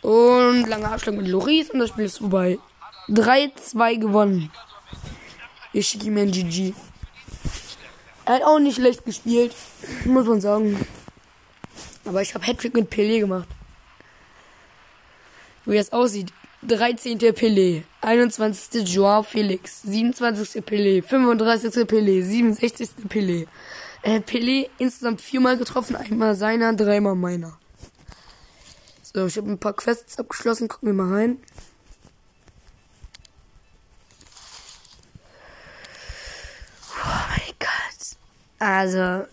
Und 0.03 0.67
langer 0.67 0.93
Abschlag 0.93 1.17
mit 1.17 1.27
Loris 1.27 1.71
und 1.71 1.81
das 1.81 1.89
Spiel 1.89 2.05
ist 2.05 2.19
vorbei. 2.19 2.59
3-2 3.09 3.99
gewonnen. 3.99 4.53
Ich 5.77 5.89
schicke 5.89 6.07
ihm 6.07 6.17
ein 6.17 6.31
GG. 6.31 6.73
Er 8.25 8.37
hat 8.37 8.45
auch 8.45 8.59
nicht 8.59 8.77
schlecht 8.77 9.05
gespielt, 9.05 9.55
muss 10.07 10.27
man 10.27 10.41
sagen. 10.41 10.81
Aber 12.07 12.23
ich 12.23 12.35
habe 12.35 12.47
Hattrick 12.47 12.73
mit 12.73 12.91
Pelé 12.91 13.21
gemacht. 13.21 13.47
Wie 15.67 15.77
das 15.77 15.93
aussieht. 15.93 16.33
13. 16.63 17.19
Pelé, 17.19 17.83
21. 18.01 18.89
Joao 18.89 19.23
Felix, 19.23 19.83
27. 19.83 20.65
Pelé, 20.65 21.03
35. 21.03 21.87
Pelé, 21.87 22.23
67. 22.23 22.89
Pelé. 23.11 23.47
Äh, 24.01 24.21
Pelé 24.21 24.71
insgesamt 24.79 25.21
viermal 25.21 25.59
getroffen, 25.59 25.95
einmal 25.95 26.37
seiner, 26.37 26.73
dreimal 26.73 27.17
meiner. 27.17 27.59
So, 29.03 29.27
ich 29.27 29.37
habe 29.37 29.51
ein 29.51 29.59
paar 29.59 29.75
Quests 29.75 30.19
abgeschlossen, 30.19 30.69
gucken 30.69 30.89
wir 30.89 30.95
mal 30.95 31.13
rein. 31.13 31.39
Also, 38.59 39.27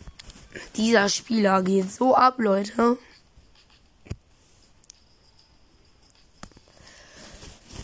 dieser 0.76 1.10
Spieler 1.10 1.64
geht 1.64 1.92
so 1.92 2.16
ab, 2.16 2.36
Leute. 2.38 2.98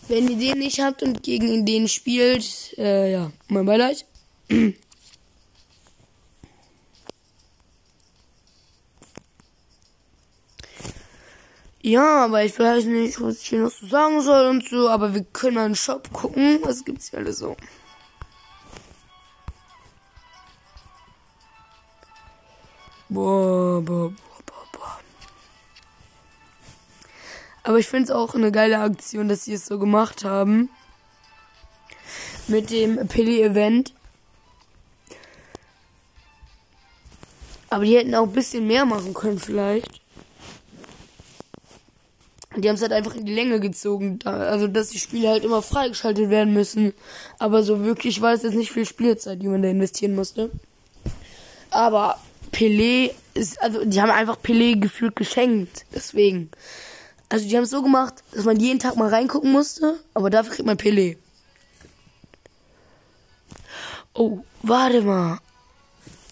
Wenn 0.08 0.28
ihr 0.28 0.38
den 0.38 0.60
nicht 0.60 0.82
habt 0.82 1.04
und 1.04 1.24
gegen 1.24 1.66
den 1.66 1.88
spielt, 1.88 2.78
äh, 2.78 3.12
ja, 3.12 3.32
mein 3.48 3.66
Beileid. 3.66 4.06
Ja, 11.82 12.26
aber 12.26 12.44
ich 12.44 12.60
weiß 12.60 12.86
nicht, 12.86 13.22
was 13.22 13.42
ich 13.42 13.50
hier 13.50 13.60
noch 13.60 13.72
so 13.72 13.88
sagen 13.88 14.22
soll 14.22 14.48
und 14.48 14.68
so, 14.68 14.90
aber 14.90 15.14
wir 15.14 15.24
können 15.24 15.58
einen 15.58 15.76
Shop 15.76 16.12
gucken. 16.12 16.60
Was 16.64 16.84
gibt's 16.84 17.10
hier 17.10 17.20
alles 17.20 17.40
so? 17.40 17.56
Boah, 23.12 23.82
boah, 23.82 24.12
boah, 24.12 24.42
boah, 24.46 24.66
boah. 24.72 25.00
Aber 27.64 27.80
ich 27.80 27.88
finde 27.88 28.06
es 28.06 28.12
auch 28.12 28.36
eine 28.36 28.52
geile 28.52 28.80
Aktion, 28.80 29.28
dass 29.28 29.46
sie 29.46 29.54
es 29.54 29.66
so 29.66 29.80
gemacht 29.80 30.24
haben. 30.24 30.70
Mit 32.48 32.70
dem 32.70 33.08
Pele-Event. 33.08 33.94
Aber 37.72 37.84
die 37.84 37.98
hätten 37.98 38.14
auch 38.16 38.24
ein 38.24 38.34
bisschen 38.34 38.68
mehr 38.68 38.86
machen 38.86 39.14
können 39.14 39.40
vielleicht. 39.40 40.02
Die 42.56 42.68
haben 42.68 42.76
es 42.76 42.82
halt 42.82 42.92
einfach 42.92 43.16
in 43.16 43.26
die 43.26 43.34
Länge 43.34 43.60
gezogen. 43.60 44.20
Also, 44.26 44.68
dass 44.68 44.90
die 44.90 45.00
Spiele 45.00 45.30
halt 45.30 45.44
immer 45.44 45.62
freigeschaltet 45.62 46.30
werden 46.30 46.54
müssen. 46.54 46.94
Aber 47.38 47.64
so 47.64 47.84
wirklich 47.84 48.22
war 48.22 48.34
es 48.34 48.44
jetzt 48.44 48.56
nicht 48.56 48.72
viel 48.72 48.86
Spielzeit, 48.86 49.42
die 49.42 49.48
man 49.48 49.62
da 49.62 49.70
investieren 49.70 50.16
musste. 50.16 50.52
Aber 51.70 52.20
Pelé 52.52 53.12
ist, 53.34 53.62
also, 53.62 53.86
die 53.86 54.02
haben 54.02 54.12
einfach 54.12 54.38
Pelé 54.42 54.80
gefühlt 54.80 55.16
geschenkt. 55.16 55.86
Deswegen. 55.94 56.50
Also, 57.30 57.48
die 57.48 57.56
haben 57.56 57.64
es 57.64 57.70
so 57.70 57.82
gemacht, 57.82 58.24
dass 58.32 58.46
man 58.46 58.60
jeden 58.60 58.80
Tag 58.80 58.96
mal 58.96 59.10
reingucken 59.10 59.52
musste. 59.52 60.00
Aber 60.14 60.30
dafür 60.30 60.54
kriegt 60.54 60.66
man 60.66 60.78
Pelé. 60.78 61.18
Oh, 64.14 64.40
warte 64.64 65.02
mal. 65.02 65.40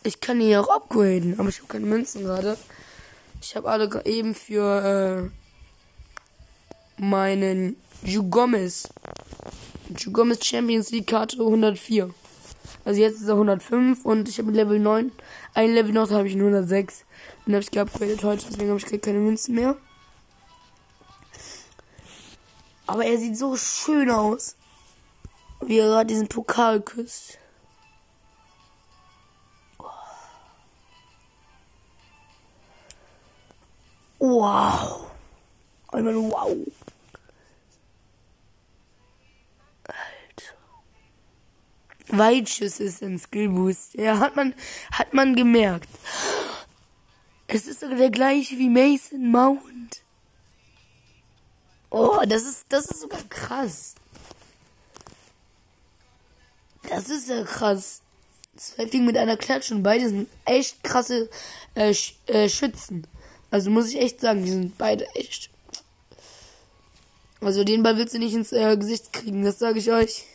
Ich 0.03 0.19
kann 0.19 0.41
ihn 0.41 0.49
ja 0.49 0.61
auch 0.61 0.69
upgraden, 0.69 1.39
aber 1.39 1.49
ich 1.49 1.59
habe 1.59 1.67
keine 1.67 1.85
Münzen 1.85 2.23
gerade. 2.23 2.57
Ich 3.41 3.55
habe 3.55 3.69
alle 3.69 4.05
eben 4.05 4.33
für 4.35 5.29
äh, 6.97 7.01
meinen 7.01 7.77
Ju 8.03 8.23
Gomez. 8.29 8.87
Champions 10.41 10.91
League 10.91 11.07
Karte 11.07 11.37
104. 11.37 12.13
Also 12.87 13.01
jetzt 13.01 13.19
ist 13.19 13.27
er 13.27 13.33
105 13.33 14.05
und 14.05 14.29
ich 14.29 14.39
habe 14.39 14.49
Level 14.49 14.79
9. 14.79 15.11
Ein 15.53 15.73
Level 15.73 15.91
noch, 15.91 16.09
habe 16.09 16.25
ich 16.25 16.35
ihn 16.35 16.39
106. 16.39 17.03
Den 17.45 17.53
habe 17.53 17.61
ich 17.61 17.69
geupgradet 17.69 18.23
heute, 18.23 18.45
deswegen 18.49 18.69
habe 18.69 18.79
ich 18.79 19.01
keine 19.01 19.19
Münzen 19.19 19.55
mehr. 19.55 19.75
Aber 22.85 23.03
er 23.03 23.17
sieht 23.17 23.37
so 23.37 23.57
schön 23.57 24.09
aus. 24.09 24.55
Wie 25.59 25.79
er 25.79 25.87
gerade 25.87 26.07
diesen 26.07 26.29
Pokal 26.29 26.79
küsst. 26.79 27.37
Wow. 34.17 35.07
Einmal 35.91 36.15
wow. 36.15 36.55
Weitschuss 42.09 42.79
ist 42.79 43.03
ein 43.03 43.19
Skillboost. 43.19 43.95
Ja, 43.95 44.19
hat 44.19 44.35
man, 44.35 44.53
hat 44.91 45.13
man 45.13 45.35
gemerkt. 45.35 45.89
Es 47.47 47.67
ist 47.67 47.79
sogar 47.79 47.97
der 47.97 48.11
gleiche 48.11 48.57
wie 48.57 48.69
Mason 48.69 49.31
Mount. 49.31 50.01
Oh, 51.89 52.19
das 52.27 52.43
ist, 52.43 52.65
das 52.69 52.85
ist 52.85 53.01
sogar 53.01 53.23
krass. 53.29 53.95
Das 56.89 57.09
ist 57.09 57.29
ja 57.29 57.43
krass. 57.43 58.01
Zwei 58.55 58.87
Fliegen 58.87 59.05
mit 59.05 59.17
einer 59.17 59.37
Klatsche 59.37 59.75
und 59.75 59.83
beide 59.83 60.09
sind 60.09 60.27
echt 60.45 60.83
krasse 60.83 61.29
äh, 61.75 61.93
Sch 61.93 62.15
äh, 62.25 62.49
Schützen. 62.49 63.05
Also 63.51 63.69
muss 63.69 63.89
ich 63.89 63.99
echt 64.01 64.19
sagen, 64.19 64.43
die 64.43 64.51
sind 64.51 64.77
beide 64.77 65.07
echt. 65.15 65.49
Also 67.39 67.63
den 67.63 67.83
Ball 67.83 67.97
willst 67.97 68.15
du 68.15 68.19
nicht 68.19 68.33
ins 68.33 68.51
äh, 68.51 68.75
Gesicht 68.77 69.13
kriegen, 69.13 69.43
das 69.43 69.59
sage 69.59 69.79
ich 69.79 69.91
euch. 69.91 70.25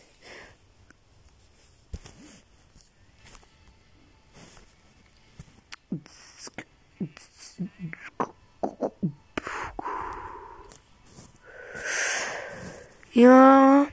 Ja. 13.12 13.86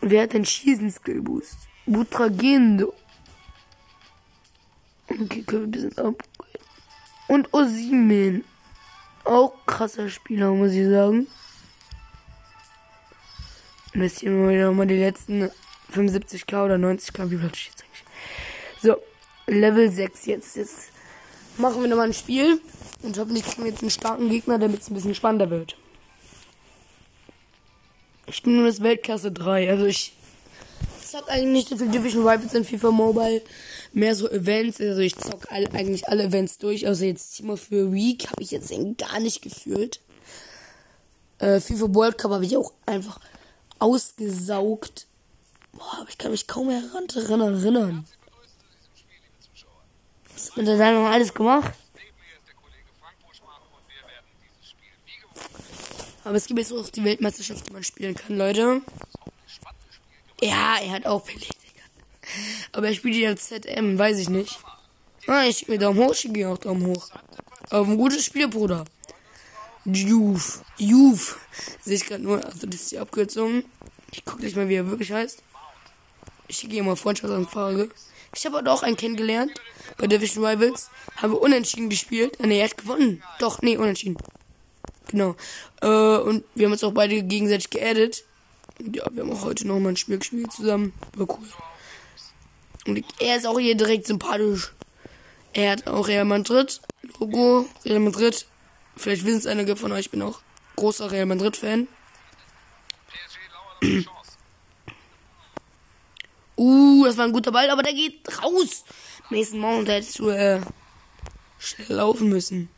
Wer 0.00 0.22
hat 0.22 0.34
den 0.34 0.44
Schießen 0.44 0.90
Skill 0.90 1.22
Boost? 1.22 1.56
Butragendo. 1.86 2.92
Okay, 5.08 5.42
können 5.42 5.46
wir 5.46 5.60
ein 5.60 5.70
bisschen 5.70 5.98
upgraden. 5.98 6.64
Und 7.28 7.54
Osimen. 7.54 8.44
Auch 9.24 9.54
krasser 9.64 10.10
Spieler, 10.10 10.50
muss 10.50 10.72
ich 10.72 10.86
sagen. 10.86 11.26
Investieren 13.94 14.48
wir 14.48 14.66
nochmal 14.66 14.86
die 14.86 14.98
letzten 14.98 15.50
75k 15.94 16.64
oder 16.64 16.74
90k. 16.74 17.30
Wie 17.30 17.38
viel 17.38 17.54
steht 17.54 17.84
eigentlich? 17.84 18.04
So, 18.82 18.96
Level 19.46 19.90
6 19.90 20.26
jetzt. 20.26 20.56
Jetzt 20.56 20.90
machen 21.56 21.80
wir 21.80 21.88
nochmal 21.88 22.08
ein 22.08 22.14
Spiel. 22.14 22.60
Und 23.02 23.18
hoffentlich 23.18 23.44
kriegen 23.44 23.64
wir 23.64 23.70
jetzt 23.70 23.82
einen 23.82 23.90
starken 23.90 24.28
Gegner, 24.28 24.58
damit 24.58 24.82
es 24.82 24.90
ein 24.90 24.94
bisschen 24.94 25.14
spannender 25.14 25.48
wird. 25.48 25.78
Ich 28.26 28.42
bin 28.42 28.56
nur 28.56 28.66
das 28.66 28.82
Weltklasse 28.82 29.32
3. 29.32 29.70
Also 29.70 29.86
ich 29.86 30.12
zock 31.04 31.30
eigentlich 31.30 31.52
nicht 31.52 31.68
so 31.68 31.76
viel 31.76 31.90
Division 31.90 32.26
Rivals 32.26 32.54
in 32.54 32.64
FIFA 32.64 32.90
Mobile. 32.90 33.42
Mehr 33.92 34.14
so 34.14 34.28
Events. 34.30 34.80
Also 34.80 35.00
ich 35.00 35.16
zock 35.16 35.50
alle, 35.50 35.70
eigentlich 35.72 36.08
alle 36.08 36.24
Events 36.24 36.58
durch. 36.58 36.86
Also 36.86 37.04
jetzt 37.04 37.42
of 37.44 37.66
the 37.70 37.92
Week 37.92 38.28
habe 38.30 38.42
ich 38.42 38.50
jetzt 38.50 38.72
gar 38.98 39.20
nicht 39.20 39.42
gefühlt. 39.42 40.00
Äh, 41.38 41.60
FIFA 41.60 41.94
World 41.94 42.18
Cup 42.18 42.30
habe 42.32 42.44
ich 42.44 42.56
auch 42.56 42.72
einfach 42.86 43.20
ausgesaugt. 43.78 45.06
Boah, 45.72 45.98
aber 46.00 46.08
ich 46.08 46.18
kann 46.18 46.30
mich 46.30 46.46
kaum 46.46 46.68
mehr 46.68 46.82
daran 47.08 47.40
erinnern. 47.40 48.04
Was 50.32 50.50
hat 50.50 50.56
man 50.56 50.66
da 50.66 50.92
noch 50.92 51.10
alles 51.10 51.34
gemacht? 51.34 51.72
Aber 56.24 56.36
es 56.36 56.46
gibt 56.46 56.58
jetzt 56.58 56.72
auch 56.72 56.88
die 56.88 57.04
Weltmeisterschaft, 57.04 57.68
die 57.68 57.72
man 57.72 57.84
spielen 57.84 58.14
kann, 58.14 58.36
Leute. 58.38 58.82
Ja, 60.40 60.78
er 60.82 60.90
hat 60.90 61.06
auch 61.06 61.26
Pelé, 61.26 61.48
Aber 62.72 62.88
er 62.88 62.94
spielt 62.94 63.14
ja 63.16 63.36
ZM, 63.36 63.98
weiß 63.98 64.18
ich 64.18 64.28
nicht. 64.28 64.58
Ah, 65.26 65.44
ich 65.44 65.58
schicke 65.58 65.72
mir 65.72 65.78
Daumen 65.78 65.98
hoch, 66.00 66.12
ich 66.12 66.20
schicke 66.20 66.48
auch 66.48 66.58
Daumen 66.58 66.86
hoch. 66.86 67.10
Auf 67.70 67.88
ein 67.88 67.96
gutes 67.96 68.24
Spiel, 68.24 68.48
Bruder. 68.48 68.84
Juf. 69.84 70.62
Juf. 70.78 71.38
Sehe 71.82 71.96
ich 71.96 72.06
gerade 72.06 72.22
nur, 72.22 72.44
also 72.44 72.66
das 72.66 72.80
ist 72.80 72.92
die 72.92 72.98
Abkürzung. 72.98 73.64
Ich 74.12 74.24
gucke 74.24 74.40
gleich 74.40 74.56
mal, 74.56 74.68
wie 74.68 74.76
er 74.76 74.88
wirklich 74.88 75.12
heißt. 75.12 75.42
Ich 76.48 76.58
schicke 76.58 76.76
ihm 76.76 76.86
mal 76.86 76.96
Freundschaftsanfrage. 76.96 77.90
Ich 78.34 78.46
habe 78.46 78.70
auch 78.70 78.82
einen 78.82 78.96
kennengelernt. 78.96 79.52
Bei 79.98 80.06
Division 80.06 80.44
Rivals. 80.44 80.90
Haben 81.16 81.32
wir 81.34 81.40
unentschieden 81.40 81.88
gespielt. 81.88 82.38
Nee, 82.40 82.60
er 82.60 82.68
hat 82.68 82.76
gewonnen. 82.76 83.22
Doch, 83.38 83.62
nee, 83.62 83.76
unentschieden. 83.76 84.16
Genau. 85.08 85.36
Äh, 85.80 85.86
und 85.86 86.44
wir 86.54 86.66
haben 86.66 86.72
uns 86.72 86.84
auch 86.84 86.92
beide 86.92 87.22
gegenseitig 87.22 87.70
geaddet. 87.70 88.24
Und 88.78 88.96
ja, 88.96 89.04
wir 89.12 89.22
haben 89.22 89.32
auch 89.32 89.44
heute 89.44 89.66
noch 89.66 89.78
mal 89.78 89.90
ein 89.90 89.96
Spiel 89.96 90.18
gespielt 90.18 90.52
zusammen. 90.52 90.92
War 91.16 91.28
cool. 91.30 91.48
Und 92.86 93.04
er 93.20 93.36
ist 93.36 93.46
auch 93.46 93.58
hier 93.58 93.76
direkt 93.76 94.06
sympathisch. 94.06 94.72
Er 95.52 95.72
hat 95.72 95.86
auch 95.86 96.08
Real 96.08 96.24
Madrid 96.24 96.80
Logo. 97.20 97.68
Real 97.84 98.00
Madrid. 98.00 98.46
Vielleicht 98.96 99.24
wissen 99.24 99.38
es 99.38 99.46
einige 99.46 99.76
von 99.76 99.92
euch, 99.92 100.06
ich 100.06 100.10
bin 100.10 100.22
auch 100.22 100.40
großer 100.76 101.10
Real 101.10 101.26
Madrid 101.26 101.56
Fan. 101.56 101.88
uh, 106.56 107.04
das 107.04 107.16
war 107.16 107.24
ein 107.24 107.32
guter 107.32 107.52
Ball, 107.52 107.70
aber 107.70 107.82
der 107.82 107.92
geht 107.92 108.20
raus. 108.42 108.84
Mason 109.30 109.58
Mount 109.58 109.88
hättest 109.88 110.18
du 110.18 110.28
äh, 110.28 110.60
schnell 111.58 111.96
laufen 111.96 112.28
müssen. 112.28 112.68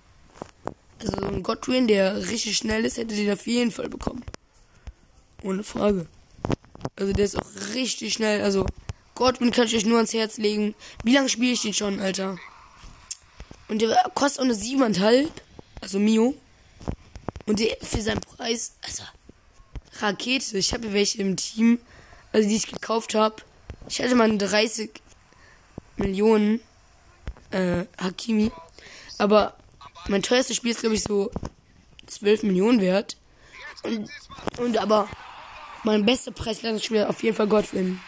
Also 1.00 1.20
so 1.20 1.26
ein 1.26 1.42
Godwin, 1.42 1.88
der 1.88 2.28
richtig 2.28 2.56
schnell 2.56 2.84
ist, 2.84 2.96
hätte 2.96 3.14
den 3.14 3.32
auf 3.32 3.46
jeden 3.46 3.70
Fall 3.70 3.88
bekommen. 3.88 4.24
Ohne 5.42 5.62
Frage. 5.62 6.06
Also 6.96 7.12
der 7.12 7.24
ist 7.24 7.36
auch 7.36 7.74
richtig 7.74 8.14
schnell. 8.14 8.42
Also 8.42 8.66
Godwin 9.14 9.50
kann 9.50 9.66
ich 9.66 9.76
euch 9.76 9.84
nur 9.84 9.98
ans 9.98 10.14
Herz 10.14 10.38
legen. 10.38 10.74
Wie 11.04 11.14
lange 11.14 11.28
spiele 11.28 11.52
ich 11.52 11.62
den 11.62 11.74
schon, 11.74 12.00
Alter? 12.00 12.38
Und 13.68 13.82
der 13.82 13.96
kostet 14.14 14.40
auch 14.40 14.44
eine 14.44 14.54
7,5. 14.54 15.28
Also 15.80 15.98
Mio. 15.98 16.34
Und 17.46 17.60
der 17.60 17.76
für 17.80 18.00
seinen 18.00 18.20
Preis, 18.20 18.74
also 18.82 19.02
Rakete. 20.00 20.58
Ich 20.58 20.72
habe 20.72 20.92
welche 20.92 21.18
im 21.18 21.36
Team, 21.36 21.78
also 22.32 22.48
die 22.48 22.56
ich 22.56 22.66
gekauft 22.66 23.14
habe. 23.14 23.36
Ich 23.88 24.00
hatte 24.00 24.14
mal 24.14 24.36
30 24.36 24.90
Millionen 25.96 26.60
äh, 27.50 27.84
Hakimi. 27.98 28.50
Aber 29.18 29.56
mein 30.08 30.22
teuerstes 30.22 30.56
Spiel 30.56 30.72
ist, 30.72 30.80
glaube 30.80 30.94
ich, 30.94 31.02
so 31.02 31.30
12 32.06 32.44
Millionen 32.44 32.80
wert. 32.80 33.16
Und, 33.82 34.08
und 34.58 34.78
aber 34.78 35.08
mein 35.84 36.04
bester 36.04 36.32
Preisleistungsspiel 36.32 37.04
auf 37.04 37.22
jeden 37.22 37.36
Fall 37.36 37.46
Godwin. 37.46 38.00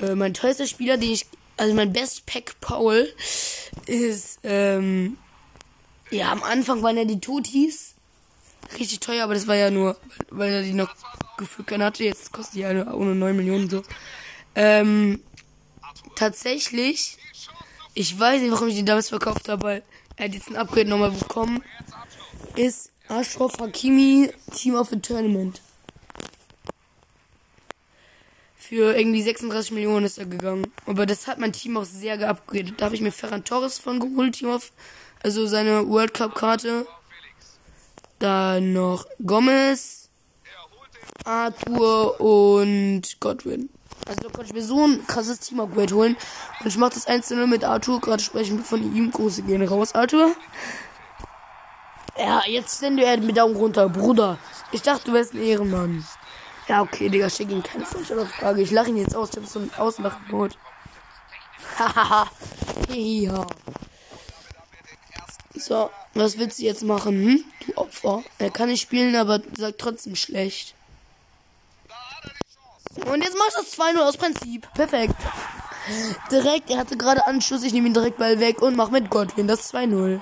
Äh, 0.00 0.14
mein 0.14 0.34
teuerster 0.34 0.66
Spieler, 0.66 0.96
den 0.96 1.12
ich, 1.12 1.26
also 1.56 1.74
mein 1.74 1.92
Best 1.92 2.26
Pack 2.26 2.56
Paul, 2.60 3.12
ist, 3.86 4.40
ähm, 4.42 5.16
ja, 6.10 6.32
am 6.32 6.42
Anfang 6.42 6.82
waren 6.82 6.96
ja 6.96 7.04
die 7.04 7.20
Totis. 7.20 7.94
Richtig 8.78 9.00
teuer, 9.00 9.24
aber 9.24 9.34
das 9.34 9.46
war 9.46 9.56
ja 9.56 9.70
nur, 9.70 9.96
weil 10.30 10.52
er 10.52 10.62
die 10.62 10.72
noch 10.72 10.94
gefühlt 11.36 11.68
keiner 11.68 11.86
hatte. 11.86 12.04
Jetzt 12.04 12.32
kostet 12.32 12.54
die 12.56 12.60
ja 12.60 12.92
ohne 12.92 13.14
9 13.14 13.36
Millionen 13.36 13.68
so. 13.68 13.82
Ähm, 14.54 15.20
tatsächlich 16.16 17.18
ich 17.94 18.18
weiß 18.18 18.42
nicht, 18.42 18.50
warum 18.50 18.68
ich 18.68 18.74
die 18.74 18.84
damals 18.84 19.08
verkauft 19.08 19.48
habe, 19.48 19.62
weil 19.62 19.82
er 20.16 20.26
hat 20.26 20.34
jetzt 20.34 20.48
ein 20.48 20.56
Upgrade 20.56 20.88
nochmal 20.88 21.12
bekommen, 21.12 21.62
ist 22.56 22.90
Ashraf 23.08 23.58
Hakimi 23.58 24.30
Team 24.52 24.74
of 24.74 24.88
the 24.88 24.98
Tournament. 24.98 25.60
Für 28.56 28.96
irgendwie 28.96 29.22
36 29.22 29.72
Millionen 29.72 30.06
ist 30.06 30.18
er 30.18 30.26
gegangen. 30.26 30.72
Aber 30.86 31.06
das 31.06 31.26
hat 31.26 31.38
mein 31.38 31.52
Team 31.52 31.76
auch 31.76 31.84
sehr 31.84 32.16
geupgradet. 32.16 32.74
Da 32.78 32.86
habe 32.86 32.94
ich 32.94 33.02
mir 33.02 33.12
Ferran 33.12 33.44
Torres 33.44 33.78
von 33.78 34.00
geholt, 34.00 34.36
Team 34.36 34.48
of, 34.48 34.72
also 35.22 35.46
seine 35.46 35.86
World 35.88 36.14
Cup 36.14 36.34
Karte. 36.34 36.86
Dann 38.18 38.72
noch 38.72 39.04
Gomez, 39.24 40.08
Arthur 41.24 42.20
und 42.20 43.20
Godwin. 43.20 43.68
Also 44.06 44.20
da 44.20 44.28
konnte 44.28 44.46
ich 44.46 44.52
mir 44.52 44.62
so 44.62 44.86
ein 44.86 45.06
krasses 45.06 45.40
Team-Upgrade 45.40 45.94
holen. 45.94 46.16
Und 46.60 46.66
ich 46.66 46.76
mache 46.76 46.94
das 46.94 47.06
1 47.06 47.30
0 47.30 47.46
mit 47.46 47.64
Arthur. 47.64 48.00
Gerade 48.00 48.22
sprechen 48.22 48.58
wir 48.58 48.64
von 48.64 48.82
ihm. 48.94 49.10
Große 49.10 49.42
gehen 49.42 49.66
raus, 49.66 49.94
Arthur. 49.94 50.34
Ja, 52.18 52.42
jetzt 52.46 52.78
sende 52.78 53.04
er 53.04 53.18
mit 53.18 53.36
Daumen 53.36 53.56
runter, 53.56 53.88
Bruder. 53.88 54.38
Ich 54.72 54.82
dachte, 54.82 55.06
du 55.06 55.12
wärst 55.14 55.34
ein 55.34 55.42
Ehrenmann. 55.42 56.06
Ja, 56.68 56.82
okay, 56.82 57.08
Digga, 57.08 57.28
schick 57.28 57.50
ihn 57.50 57.62
keine 57.62 57.84
Frage. 57.84 58.62
Ich 58.62 58.70
lache 58.70 58.90
ihn 58.90 58.96
jetzt 58.96 59.16
aus. 59.16 59.30
Ich 59.30 59.36
hab 59.36 59.46
so 59.46 59.58
einen 59.60 59.74
Auslachen-Mode. 59.76 60.54
Hahaha. 61.78 62.30
ja. 62.88 63.46
So, 65.54 65.90
was 66.14 66.38
willst 66.38 66.58
du 66.58 66.64
jetzt 66.64 66.82
machen, 66.82 67.14
hm? 67.14 67.44
Du 67.66 67.76
Opfer. 67.76 68.22
Er 68.38 68.50
kann 68.50 68.68
nicht 68.68 68.82
spielen, 68.82 69.16
aber 69.16 69.40
sagt 69.56 69.78
trotzdem 69.78 70.16
schlecht. 70.16 70.74
Und 72.96 73.22
jetzt 73.22 73.36
machst 73.36 73.56
du 73.56 73.62
das 73.62 73.78
2-0 73.78 74.08
aus 74.08 74.16
Prinzip. 74.16 74.72
Perfekt. 74.74 75.16
Direkt, 76.30 76.70
er 76.70 76.78
hatte 76.78 76.96
gerade 76.96 77.26
Anschluss. 77.26 77.62
Ich 77.62 77.72
nehme 77.72 77.88
ihn 77.88 77.94
direkt 77.94 78.18
Ball 78.18 78.40
weg 78.40 78.62
und 78.62 78.76
mach 78.76 78.90
mit 78.90 79.10
Godwin 79.10 79.46
das 79.46 79.72
2-0. 79.72 80.20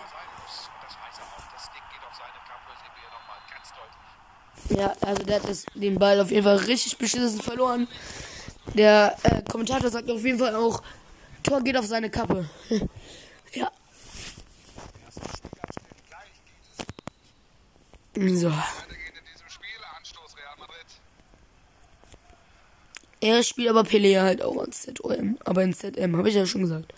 Ja, 4.70 4.94
also 5.00 5.22
der 5.22 5.36
hat 5.36 5.48
das, 5.48 5.66
den 5.74 5.98
Ball 5.98 6.20
auf 6.20 6.30
jeden 6.30 6.44
Fall 6.44 6.56
richtig 6.56 6.96
beschissen 6.96 7.40
verloren. 7.40 7.88
Der 8.74 9.16
äh, 9.22 9.42
Kommentator 9.42 9.90
sagt 9.90 10.10
auf 10.10 10.24
jeden 10.24 10.38
Fall 10.38 10.54
auch, 10.54 10.82
Tor 11.42 11.60
geht 11.62 11.76
auf 11.76 11.86
seine 11.86 12.08
Kappe. 12.10 12.48
ja. 13.52 13.70
So. 18.14 18.52
Er 23.22 23.44
spielt 23.44 23.68
aber 23.68 23.82
Pelé 23.82 24.20
halt 24.20 24.42
auch 24.42 24.64
in 24.64 24.72
ZOM. 24.72 25.38
Aber 25.44 25.62
in 25.62 25.72
ZM, 25.72 26.16
habe 26.16 26.28
ich 26.28 26.34
ja 26.34 26.44
schon 26.44 26.62
gesagt. 26.62 26.92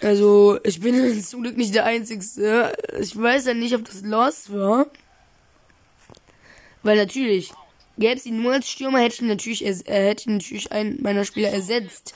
Also, 0.00 0.58
ich 0.64 0.80
bin 0.80 1.22
zum 1.24 1.42
Glück 1.42 1.56
nicht 1.56 1.76
der 1.76 1.84
Einzige. 1.84 2.72
Ich 2.98 3.16
weiß 3.16 3.46
ja 3.46 3.54
nicht, 3.54 3.72
ob 3.72 3.84
das 3.84 4.02
Lost 4.02 4.52
war. 4.52 4.86
Weil 6.82 6.96
natürlich, 6.96 7.52
gäbe 7.96 8.16
es 8.16 8.26
ihn 8.26 8.42
nur 8.42 8.54
als 8.54 8.68
Stürmer, 8.68 8.98
hätte 8.98 9.14
ich 9.14 9.20
natürlich, 9.20 9.64
er, 9.64 10.08
hätte 10.08 10.32
natürlich 10.32 10.72
einen 10.72 11.00
meiner 11.00 11.24
Spieler 11.24 11.50
ersetzt. 11.50 12.12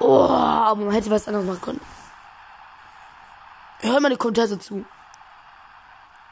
Oh, 0.00 0.26
aber 0.26 0.86
man 0.86 0.94
hätte 0.94 1.10
was 1.10 1.28
anderes 1.28 1.46
machen 1.46 1.60
können. 1.60 1.80
Hör 3.80 4.00
mal 4.00 4.08
die 4.08 4.16
Kommentare 4.16 4.58
zu. 4.58 4.86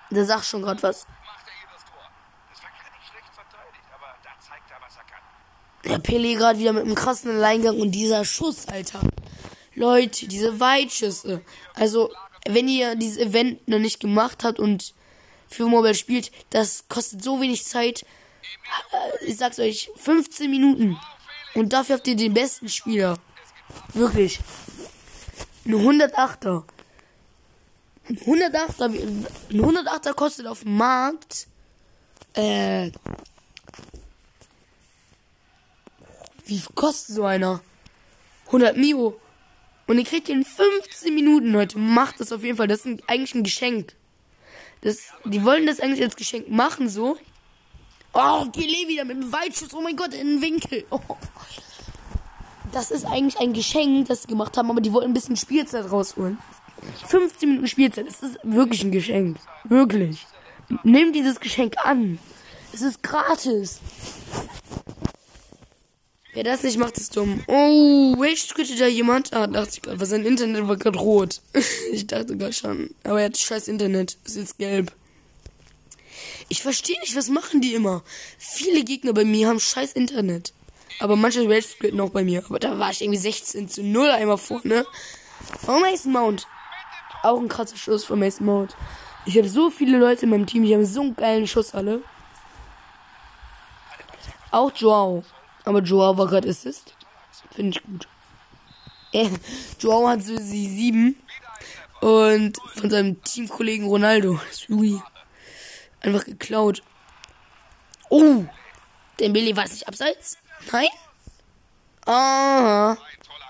Der 0.09 0.25
sagt 0.25 0.47
schon 0.47 0.63
gerade 0.63 0.83
was. 0.83 1.07
Der 5.91 5.99
Pele 5.99 6.37
gerade 6.37 6.61
wieder 6.61 6.73
mit 6.73 6.85
einem 6.85 6.95
krassen 6.95 7.33
Alleingang 7.33 7.81
und 7.81 7.91
dieser 7.91 8.25
Schuss, 8.25 8.69
Alter. 8.69 9.01
Leute, 9.75 10.29
diese 10.29 10.61
Weitschüsse. 10.61 11.41
Also, 11.75 12.13
wenn 12.49 12.69
ihr 12.69 12.95
dieses 12.95 13.19
Event 13.19 13.67
noch 13.67 13.81
nicht 13.81 13.99
gemacht 13.99 14.45
habt 14.45 14.61
und 14.61 14.95
für 15.49 15.67
Mobile 15.67 15.97
spielt, 15.97 16.31
das 16.51 16.85
kostet 16.89 17.25
so 17.25 17.41
wenig 17.41 17.65
Zeit. 17.65 18.03
Äh, 18.93 19.27
ich 19.27 19.37
sag's 19.37 19.59
euch, 19.59 19.91
15 19.97 20.49
Minuten. 20.49 20.97
Und 21.55 21.73
dafür 21.73 21.97
habt 21.97 22.07
ihr 22.07 22.15
den 22.15 22.35
besten 22.35 22.69
Spieler. 22.69 23.19
Wirklich. 23.93 24.39
Ein 25.65 25.75
108er. 25.75 26.63
Ein 28.09 28.17
108er, 28.17 28.85
ein 28.85 29.27
108er 29.61 30.13
kostet 30.15 30.47
auf 30.47 30.61
dem 30.61 30.77
Markt, 30.77 31.49
äh, 32.35 32.93
wie 36.51 36.61
kostet 36.75 37.15
so 37.15 37.25
einer? 37.25 37.61
100 38.47 38.77
Mio. 38.77 39.19
Und 39.87 39.99
ihr 39.99 40.05
kriegt 40.05 40.29
ihn 40.29 40.45
15 40.45 41.15
Minuten, 41.15 41.53
Leute. 41.53 41.79
Macht 41.79 42.21
das 42.21 42.33
auf 42.33 42.45
jeden 42.45 42.57
Fall. 42.57 42.69
Das 42.69 42.85
ist 42.85 43.03
eigentlich 43.07 43.35
ein 43.35 43.45
Geschenk. 43.45 43.95
Das, 44.83 44.99
die 45.25 45.45
wollen 45.45 45.67
das 45.67 45.81
eigentlich 45.81 46.03
als 46.03 46.17
Geschenk 46.17 46.49
machen, 46.49 46.89
so. 46.89 47.17
Oh, 48.13 48.45
Pelé 48.53 48.89
wieder 48.89 49.05
mit 49.05 49.23
dem 49.23 49.33
Weitschuss. 49.33 49.73
Oh 49.75 49.81
mein 49.81 49.97
Gott, 49.97 50.13
in 50.15 50.27
den 50.27 50.43
Winkel. 50.43 50.85
Oh. 50.91 51.01
Das 52.73 52.91
ist 52.91 53.05
eigentlich 53.05 53.39
ein 53.39 53.53
Geschenk, 53.53 54.09
das 54.09 54.23
sie 54.23 54.29
gemacht 54.29 54.57
haben, 54.57 54.71
aber 54.71 54.81
die 54.81 54.93
wollten 54.93 55.11
ein 55.11 55.15
bisschen 55.15 55.37
Spielzeit 55.37 55.91
rausholen. 55.91 56.39
15 57.07 57.49
Minuten 57.49 57.69
Spielzeit, 57.69 58.07
das 58.07 58.23
ist 58.23 58.39
wirklich 58.43 58.83
ein 58.83 58.93
Geschenk. 58.93 59.39
Wirklich. 59.65 60.27
Nimm 60.83 61.13
dieses 61.13 61.41
Geschenk 61.41 61.75
an. 61.85 62.19
Es 62.73 62.83
ist 62.83 63.03
gratis. 63.03 63.81
Wer 66.33 66.45
das 66.45 66.63
nicht 66.63 66.79
macht, 66.79 66.97
ist 66.97 67.17
dumm. 67.17 67.43
Oh, 67.49 68.15
Rage 68.17 68.55
quittet 68.55 68.81
da 68.81 68.87
jemand? 68.87 69.33
Ah, 69.33 69.49
dachte 69.49 69.71
ich 69.75 69.83
gerade, 69.83 69.99
weil 69.99 70.07
sein 70.07 70.25
Internet 70.25 70.69
war 70.69 70.77
gerade 70.77 70.99
rot. 70.99 71.41
ich 71.93 72.07
dachte 72.07 72.37
gerade 72.37 72.53
schon. 72.53 72.95
Aber 73.03 73.21
er 73.21 73.27
hat 73.27 73.37
scheiß 73.37 73.67
Internet. 73.67 74.17
Ist 74.25 74.37
jetzt 74.37 74.59
gelb. 74.59 74.93
Ich 76.49 76.63
verstehe 76.63 76.99
nicht, 77.01 77.17
was 77.17 77.29
machen 77.29 77.61
die 77.61 77.75
immer? 77.75 78.03
Viele 78.39 78.85
Gegner 78.85 79.13
bei 79.13 79.25
mir 79.25 79.49
haben 79.49 79.61
scheiß 79.61 79.93
Internet. 79.93 80.53
Aber 81.01 81.17
manche 81.17 81.49
Rage 81.49 81.77
quitten 81.79 82.01
auch 82.01 82.11
bei 82.11 82.23
mir. 82.23 82.45
Aber 82.45 82.59
da 82.59 82.79
war 82.79 82.91
ich 82.91 83.03
irgendwie 83.03 83.19
16 83.19 83.69
zu 83.69 83.83
0 83.83 84.11
einmal 84.11 84.39
vorne. 84.39 84.87
Oh, 85.67 85.79
Mason 85.81 86.13
Mount. 86.13 86.47
Auch 87.23 87.41
ein 87.41 87.49
krasser 87.49 87.77
Schuss 87.77 88.05
von 88.05 88.21
Mason 88.21 88.47
Mount. 88.47 88.77
Ich 89.27 89.37
habe 89.37 89.49
so 89.49 89.71
viele 89.71 89.99
Leute 89.99 90.23
in 90.23 90.31
meinem 90.31 90.47
Team, 90.47 90.65
die 90.65 90.75
haben 90.75 90.87
so 90.87 91.01
einen 91.01 91.17
geilen 91.17 91.47
Schuss 91.47 91.75
alle. 91.75 92.03
Auch 94.51 94.73
Joao. 94.75 95.25
Aber 95.65 95.81
Joao 95.81 96.17
war 96.17 96.27
gerade 96.27 96.49
Assist. 96.49 96.95
Finde 97.51 97.77
ich 97.77 97.83
gut. 97.83 98.09
Äh, 99.13 99.29
Joao 99.79 100.09
hat 100.09 100.23
sie 100.23 100.39
sieben. 100.39 101.17
Und 102.01 102.57
von 102.77 102.91
seinem 102.91 103.23
Teamkollegen 103.23 103.87
Ronaldo. 103.87 104.41
Sui. 104.51 105.01
Einfach 106.01 106.25
geklaut. 106.25 106.83
Oh! 108.09 108.45
Der 109.19 109.29
Billy 109.29 109.55
war 109.55 109.65
es 109.65 109.73
nicht 109.73 109.87
abseits? 109.87 110.39
Nein? 110.73 110.89
Ah. 112.07 112.97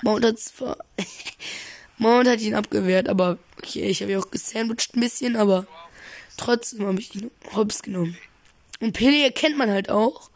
Mount 0.03 0.25
hat 0.25 0.38
zwar. 0.38 0.77
Mount 1.99 2.29
hat 2.29 2.40
ihn 2.40 2.55
abgewehrt, 2.55 3.09
aber 3.09 3.38
okay, 3.59 3.85
ich 3.85 4.03
habe 4.03 4.12
ja 4.12 4.18
auch 4.18 4.31
gesandwiched 4.31 4.96
ein 4.96 5.01
bisschen, 5.01 5.37
aber 5.37 5.66
trotzdem 6.37 6.87
habe 6.87 6.99
ich 6.99 7.14
ihn 7.14 7.31
hops 7.55 7.83
genommen. 7.83 8.16
Und 8.81 8.92
Pele 8.92 9.23
erkennt 9.23 9.59
man 9.59 9.70
halt 9.70 9.90
auch. 9.90 10.30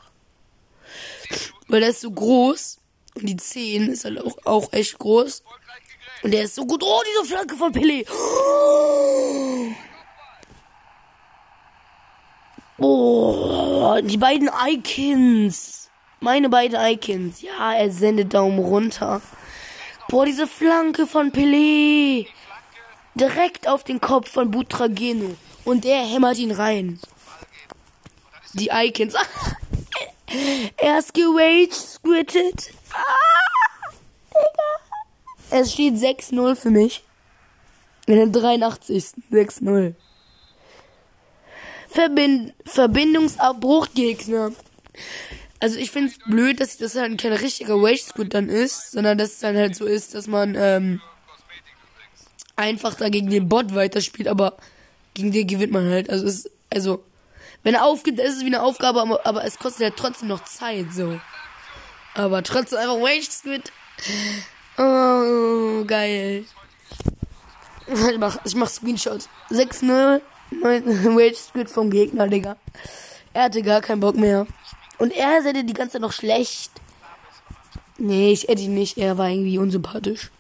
Weil 1.69 1.81
der 1.81 1.91
ist 1.91 2.01
so 2.01 2.11
groß. 2.11 2.79
Und 3.15 3.27
die 3.27 3.37
10 3.37 3.89
ist 3.89 4.05
halt 4.05 4.21
auch, 4.21 4.37
auch 4.45 4.73
echt 4.73 4.99
groß. 4.99 5.43
Und 6.23 6.33
der 6.33 6.45
ist 6.45 6.55
so 6.55 6.67
gut. 6.67 6.83
Oh, 6.83 7.03
diese 7.07 7.35
Flanke 7.35 7.55
von 7.57 7.73
Pele. 7.73 8.05
Oh, 12.79 14.01
die 14.03 14.17
beiden 14.17 14.51
Icons. 14.67 15.91
Meine 16.21 16.49
beiden 16.49 16.79
Icons. 16.81 17.43
Ja, 17.43 17.75
er 17.75 17.91
sendet 17.91 18.35
Daumen 18.35 18.59
runter. 18.59 19.21
Boah, 20.09 20.27
diese 20.27 20.47
Flanke 20.47 21.07
von 21.07 21.31
Pelé. 21.31 22.27
Direkt 23.15 23.69
auf 23.69 23.85
den 23.85 24.01
Kopf 24.01 24.31
von 24.31 24.51
Butrageno. 24.51 25.37
Und 25.65 25.85
der 25.85 26.05
hämmert 26.05 26.39
ihn 26.39 26.51
rein. 26.51 26.99
Die 28.55 28.71
Icons. 28.73 29.15
er 30.77 30.99
ist 30.99 31.15
gerage 31.15 31.73
squitted. 31.73 32.73
Ah, 32.93 33.45
es 35.51 35.73
steht 35.73 35.95
6-0 35.95 36.57
für 36.57 36.71
mich. 36.71 37.03
In 38.07 38.17
der 38.17 38.27
83. 38.27 39.05
6-0. 39.31 39.95
Verbind 41.89 42.53
Verbindungsabbruchgegner. 42.65 44.53
Also 45.61 45.79
ich 45.79 45.91
finde 45.91 46.11
es 46.11 46.19
blöd, 46.19 46.61
dass 46.61 46.77
das 46.77 46.97
halt 46.97 47.19
kein 47.21 47.33
richtiger 47.33 47.81
Wage 47.81 48.03
Squid 48.03 48.35
dann 48.35 48.49
ist, 48.49 48.91
sondern 48.91 49.17
dass 49.17 49.35
es 49.35 49.39
dann 49.39 49.57
halt 49.57 49.77
so 49.77 49.87
ist, 49.87 50.15
dass 50.15 50.27
man 50.27 50.57
ähm, 50.59 51.01
einfach 52.57 52.95
da 52.95 53.09
gegen 53.09 53.31
den 53.31 53.49
Bot 53.49 53.75
weiterspielt, 53.75 54.29
aber 54.29 54.57
gegen 55.15 55.33
den 55.33 55.47
gewinnt 55.47 55.73
man 55.73 55.89
halt. 55.89 56.11
Also 56.11 56.27
es 56.27 56.51
also 56.75 57.05
wenn 57.65 57.75
er 57.75 57.85
aufgibt, 57.85 58.21
ist 58.21 58.37
es 58.37 58.43
wie 58.43 58.47
eine 58.47 58.63
Aufgabe, 58.63 59.01
aber, 59.01 59.27
aber 59.27 59.45
es 59.45 59.59
kostet 59.59 59.85
halt 59.85 59.97
trotzdem 59.97 60.29
noch 60.29 60.45
Zeit 60.45 60.93
so. 60.93 61.19
Aber 62.15 62.43
trotzdem 62.43 62.79
einfach 62.79 63.01
Wage 63.01 63.31
Squid. 63.31 63.73
Oh, 64.79 65.85
geil. 65.85 66.45
Ich 67.87 68.19
mach, 68.19 68.39
ich 68.45 68.55
mach 68.55 68.69
Screenshot. 68.69 69.29
6-0. 69.51 70.21
Rage 70.63 71.35
Squid 71.37 71.71
vom 71.71 71.91
Gegner, 71.91 72.29
Digga. 72.29 72.57
Er 73.33 73.45
hatte 73.45 73.63
gar 73.63 73.81
keinen 73.81 74.01
Bock 74.01 74.17
mehr. 74.17 74.47
Und 74.99 75.13
er 75.13 75.43
seid 75.43 75.57
die 75.57 75.73
ganze 75.73 75.95
Zeit 75.95 76.03
noch 76.03 76.13
schlecht. 76.13 76.71
Nee, 77.97 78.33
ich 78.33 78.47
hätte 78.47 78.63
ihn 78.63 78.75
nicht. 78.75 78.99
Er 78.99 79.19
war 79.19 79.29
irgendwie 79.29 79.59
unsympathisch. 79.59 80.31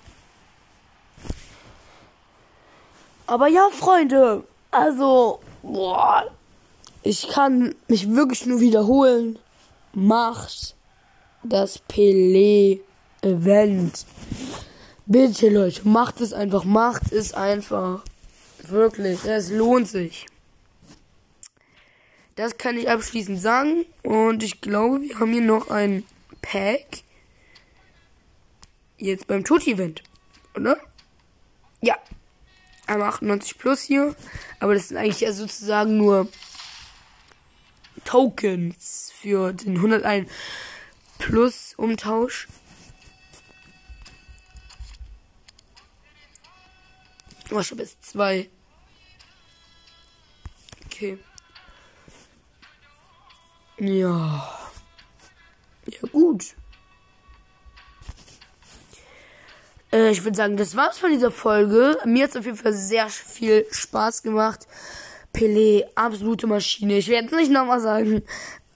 Aber 3.26 3.48
ja, 3.48 3.68
Freunde. 3.72 4.44
Also, 4.70 5.40
boah. 5.62 6.30
Ich 7.06 7.28
kann 7.28 7.74
mich 7.86 8.08
wirklich 8.08 8.46
nur 8.46 8.60
wiederholen. 8.60 9.38
Macht 9.92 10.74
das 11.42 11.78
Pelé-Event. 11.80 14.06
Bitte, 15.04 15.50
Leute, 15.50 15.86
macht 15.86 16.22
es 16.22 16.32
einfach. 16.32 16.64
Macht 16.64 17.12
es 17.12 17.34
einfach. 17.34 18.02
Wirklich, 18.66 19.22
es 19.26 19.50
lohnt 19.50 19.86
sich. 19.86 20.24
Das 22.36 22.56
kann 22.56 22.78
ich 22.78 22.88
abschließend 22.88 23.38
sagen. 23.38 23.84
Und 24.02 24.42
ich 24.42 24.62
glaube, 24.62 25.02
wir 25.02 25.20
haben 25.20 25.34
hier 25.34 25.42
noch 25.42 25.68
ein 25.68 26.04
Pack. 26.40 27.02
Jetzt 28.96 29.26
beim 29.26 29.44
Tutti-Event. 29.44 30.02
Oder? 30.56 30.78
Ja. 31.82 31.98
Einmal 32.86 33.10
98 33.10 33.58
plus 33.58 33.82
hier. 33.82 34.16
Aber 34.58 34.72
das 34.72 34.88
sind 34.88 34.96
eigentlich 34.96 35.20
ja 35.20 35.34
sozusagen 35.34 35.98
nur 35.98 36.28
Tokens 38.04 39.12
für 39.14 39.52
den 39.52 39.76
101 39.76 40.30
plus 41.18 41.74
Umtausch. 41.76 42.48
Oh, 47.50 47.60
ich 47.60 47.70
habe 47.70 47.82
jetzt 47.82 48.04
zwei. 48.04 48.48
Okay. 50.86 51.18
Ja. 53.78 54.70
Ja, 55.86 56.08
gut. 56.10 56.54
Äh, 59.92 60.10
ich 60.10 60.24
würde 60.24 60.36
sagen, 60.36 60.56
das 60.56 60.74
war's 60.74 60.98
von 60.98 61.10
dieser 61.12 61.30
Folge. 61.30 61.98
Mir 62.04 62.24
hat's 62.24 62.36
auf 62.36 62.44
jeden 62.44 62.56
Fall 62.56 62.72
sehr 62.72 63.08
viel 63.08 63.66
Spaß 63.70 64.22
gemacht. 64.22 64.66
Pelé, 65.34 65.84
absolute 65.94 66.46
Maschine. 66.46 66.96
Ich 66.96 67.08
werde 67.08 67.26
es 67.26 67.32
nicht 67.32 67.50
nochmal 67.50 67.80
sagen. 67.80 68.22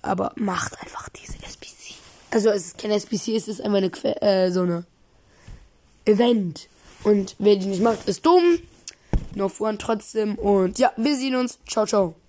Aber 0.02 0.32
macht 0.36 0.78
einfach 0.82 1.08
diese 1.08 1.34
SBC. 1.42 1.94
Also 2.30 2.50
es 2.50 2.66
ist 2.66 2.78
kein 2.78 2.90
SBC, 2.90 3.36
es 3.36 3.48
ist 3.48 3.62
einfach 3.62 3.78
eine 3.78 3.90
que 3.90 4.20
äh, 4.20 4.50
so 4.50 4.62
eine 4.62 4.84
Event. 6.04 6.68
Und 7.04 7.36
wer 7.38 7.56
die 7.56 7.66
nicht 7.66 7.82
macht, 7.82 8.06
ist 8.08 8.26
dumm. 8.26 8.58
Noch 9.34 9.50
voran 9.50 9.78
trotzdem. 9.78 10.34
Und 10.34 10.78
ja, 10.78 10.92
wir 10.96 11.16
sehen 11.16 11.36
uns. 11.36 11.58
Ciao, 11.66 11.86
ciao. 11.86 12.14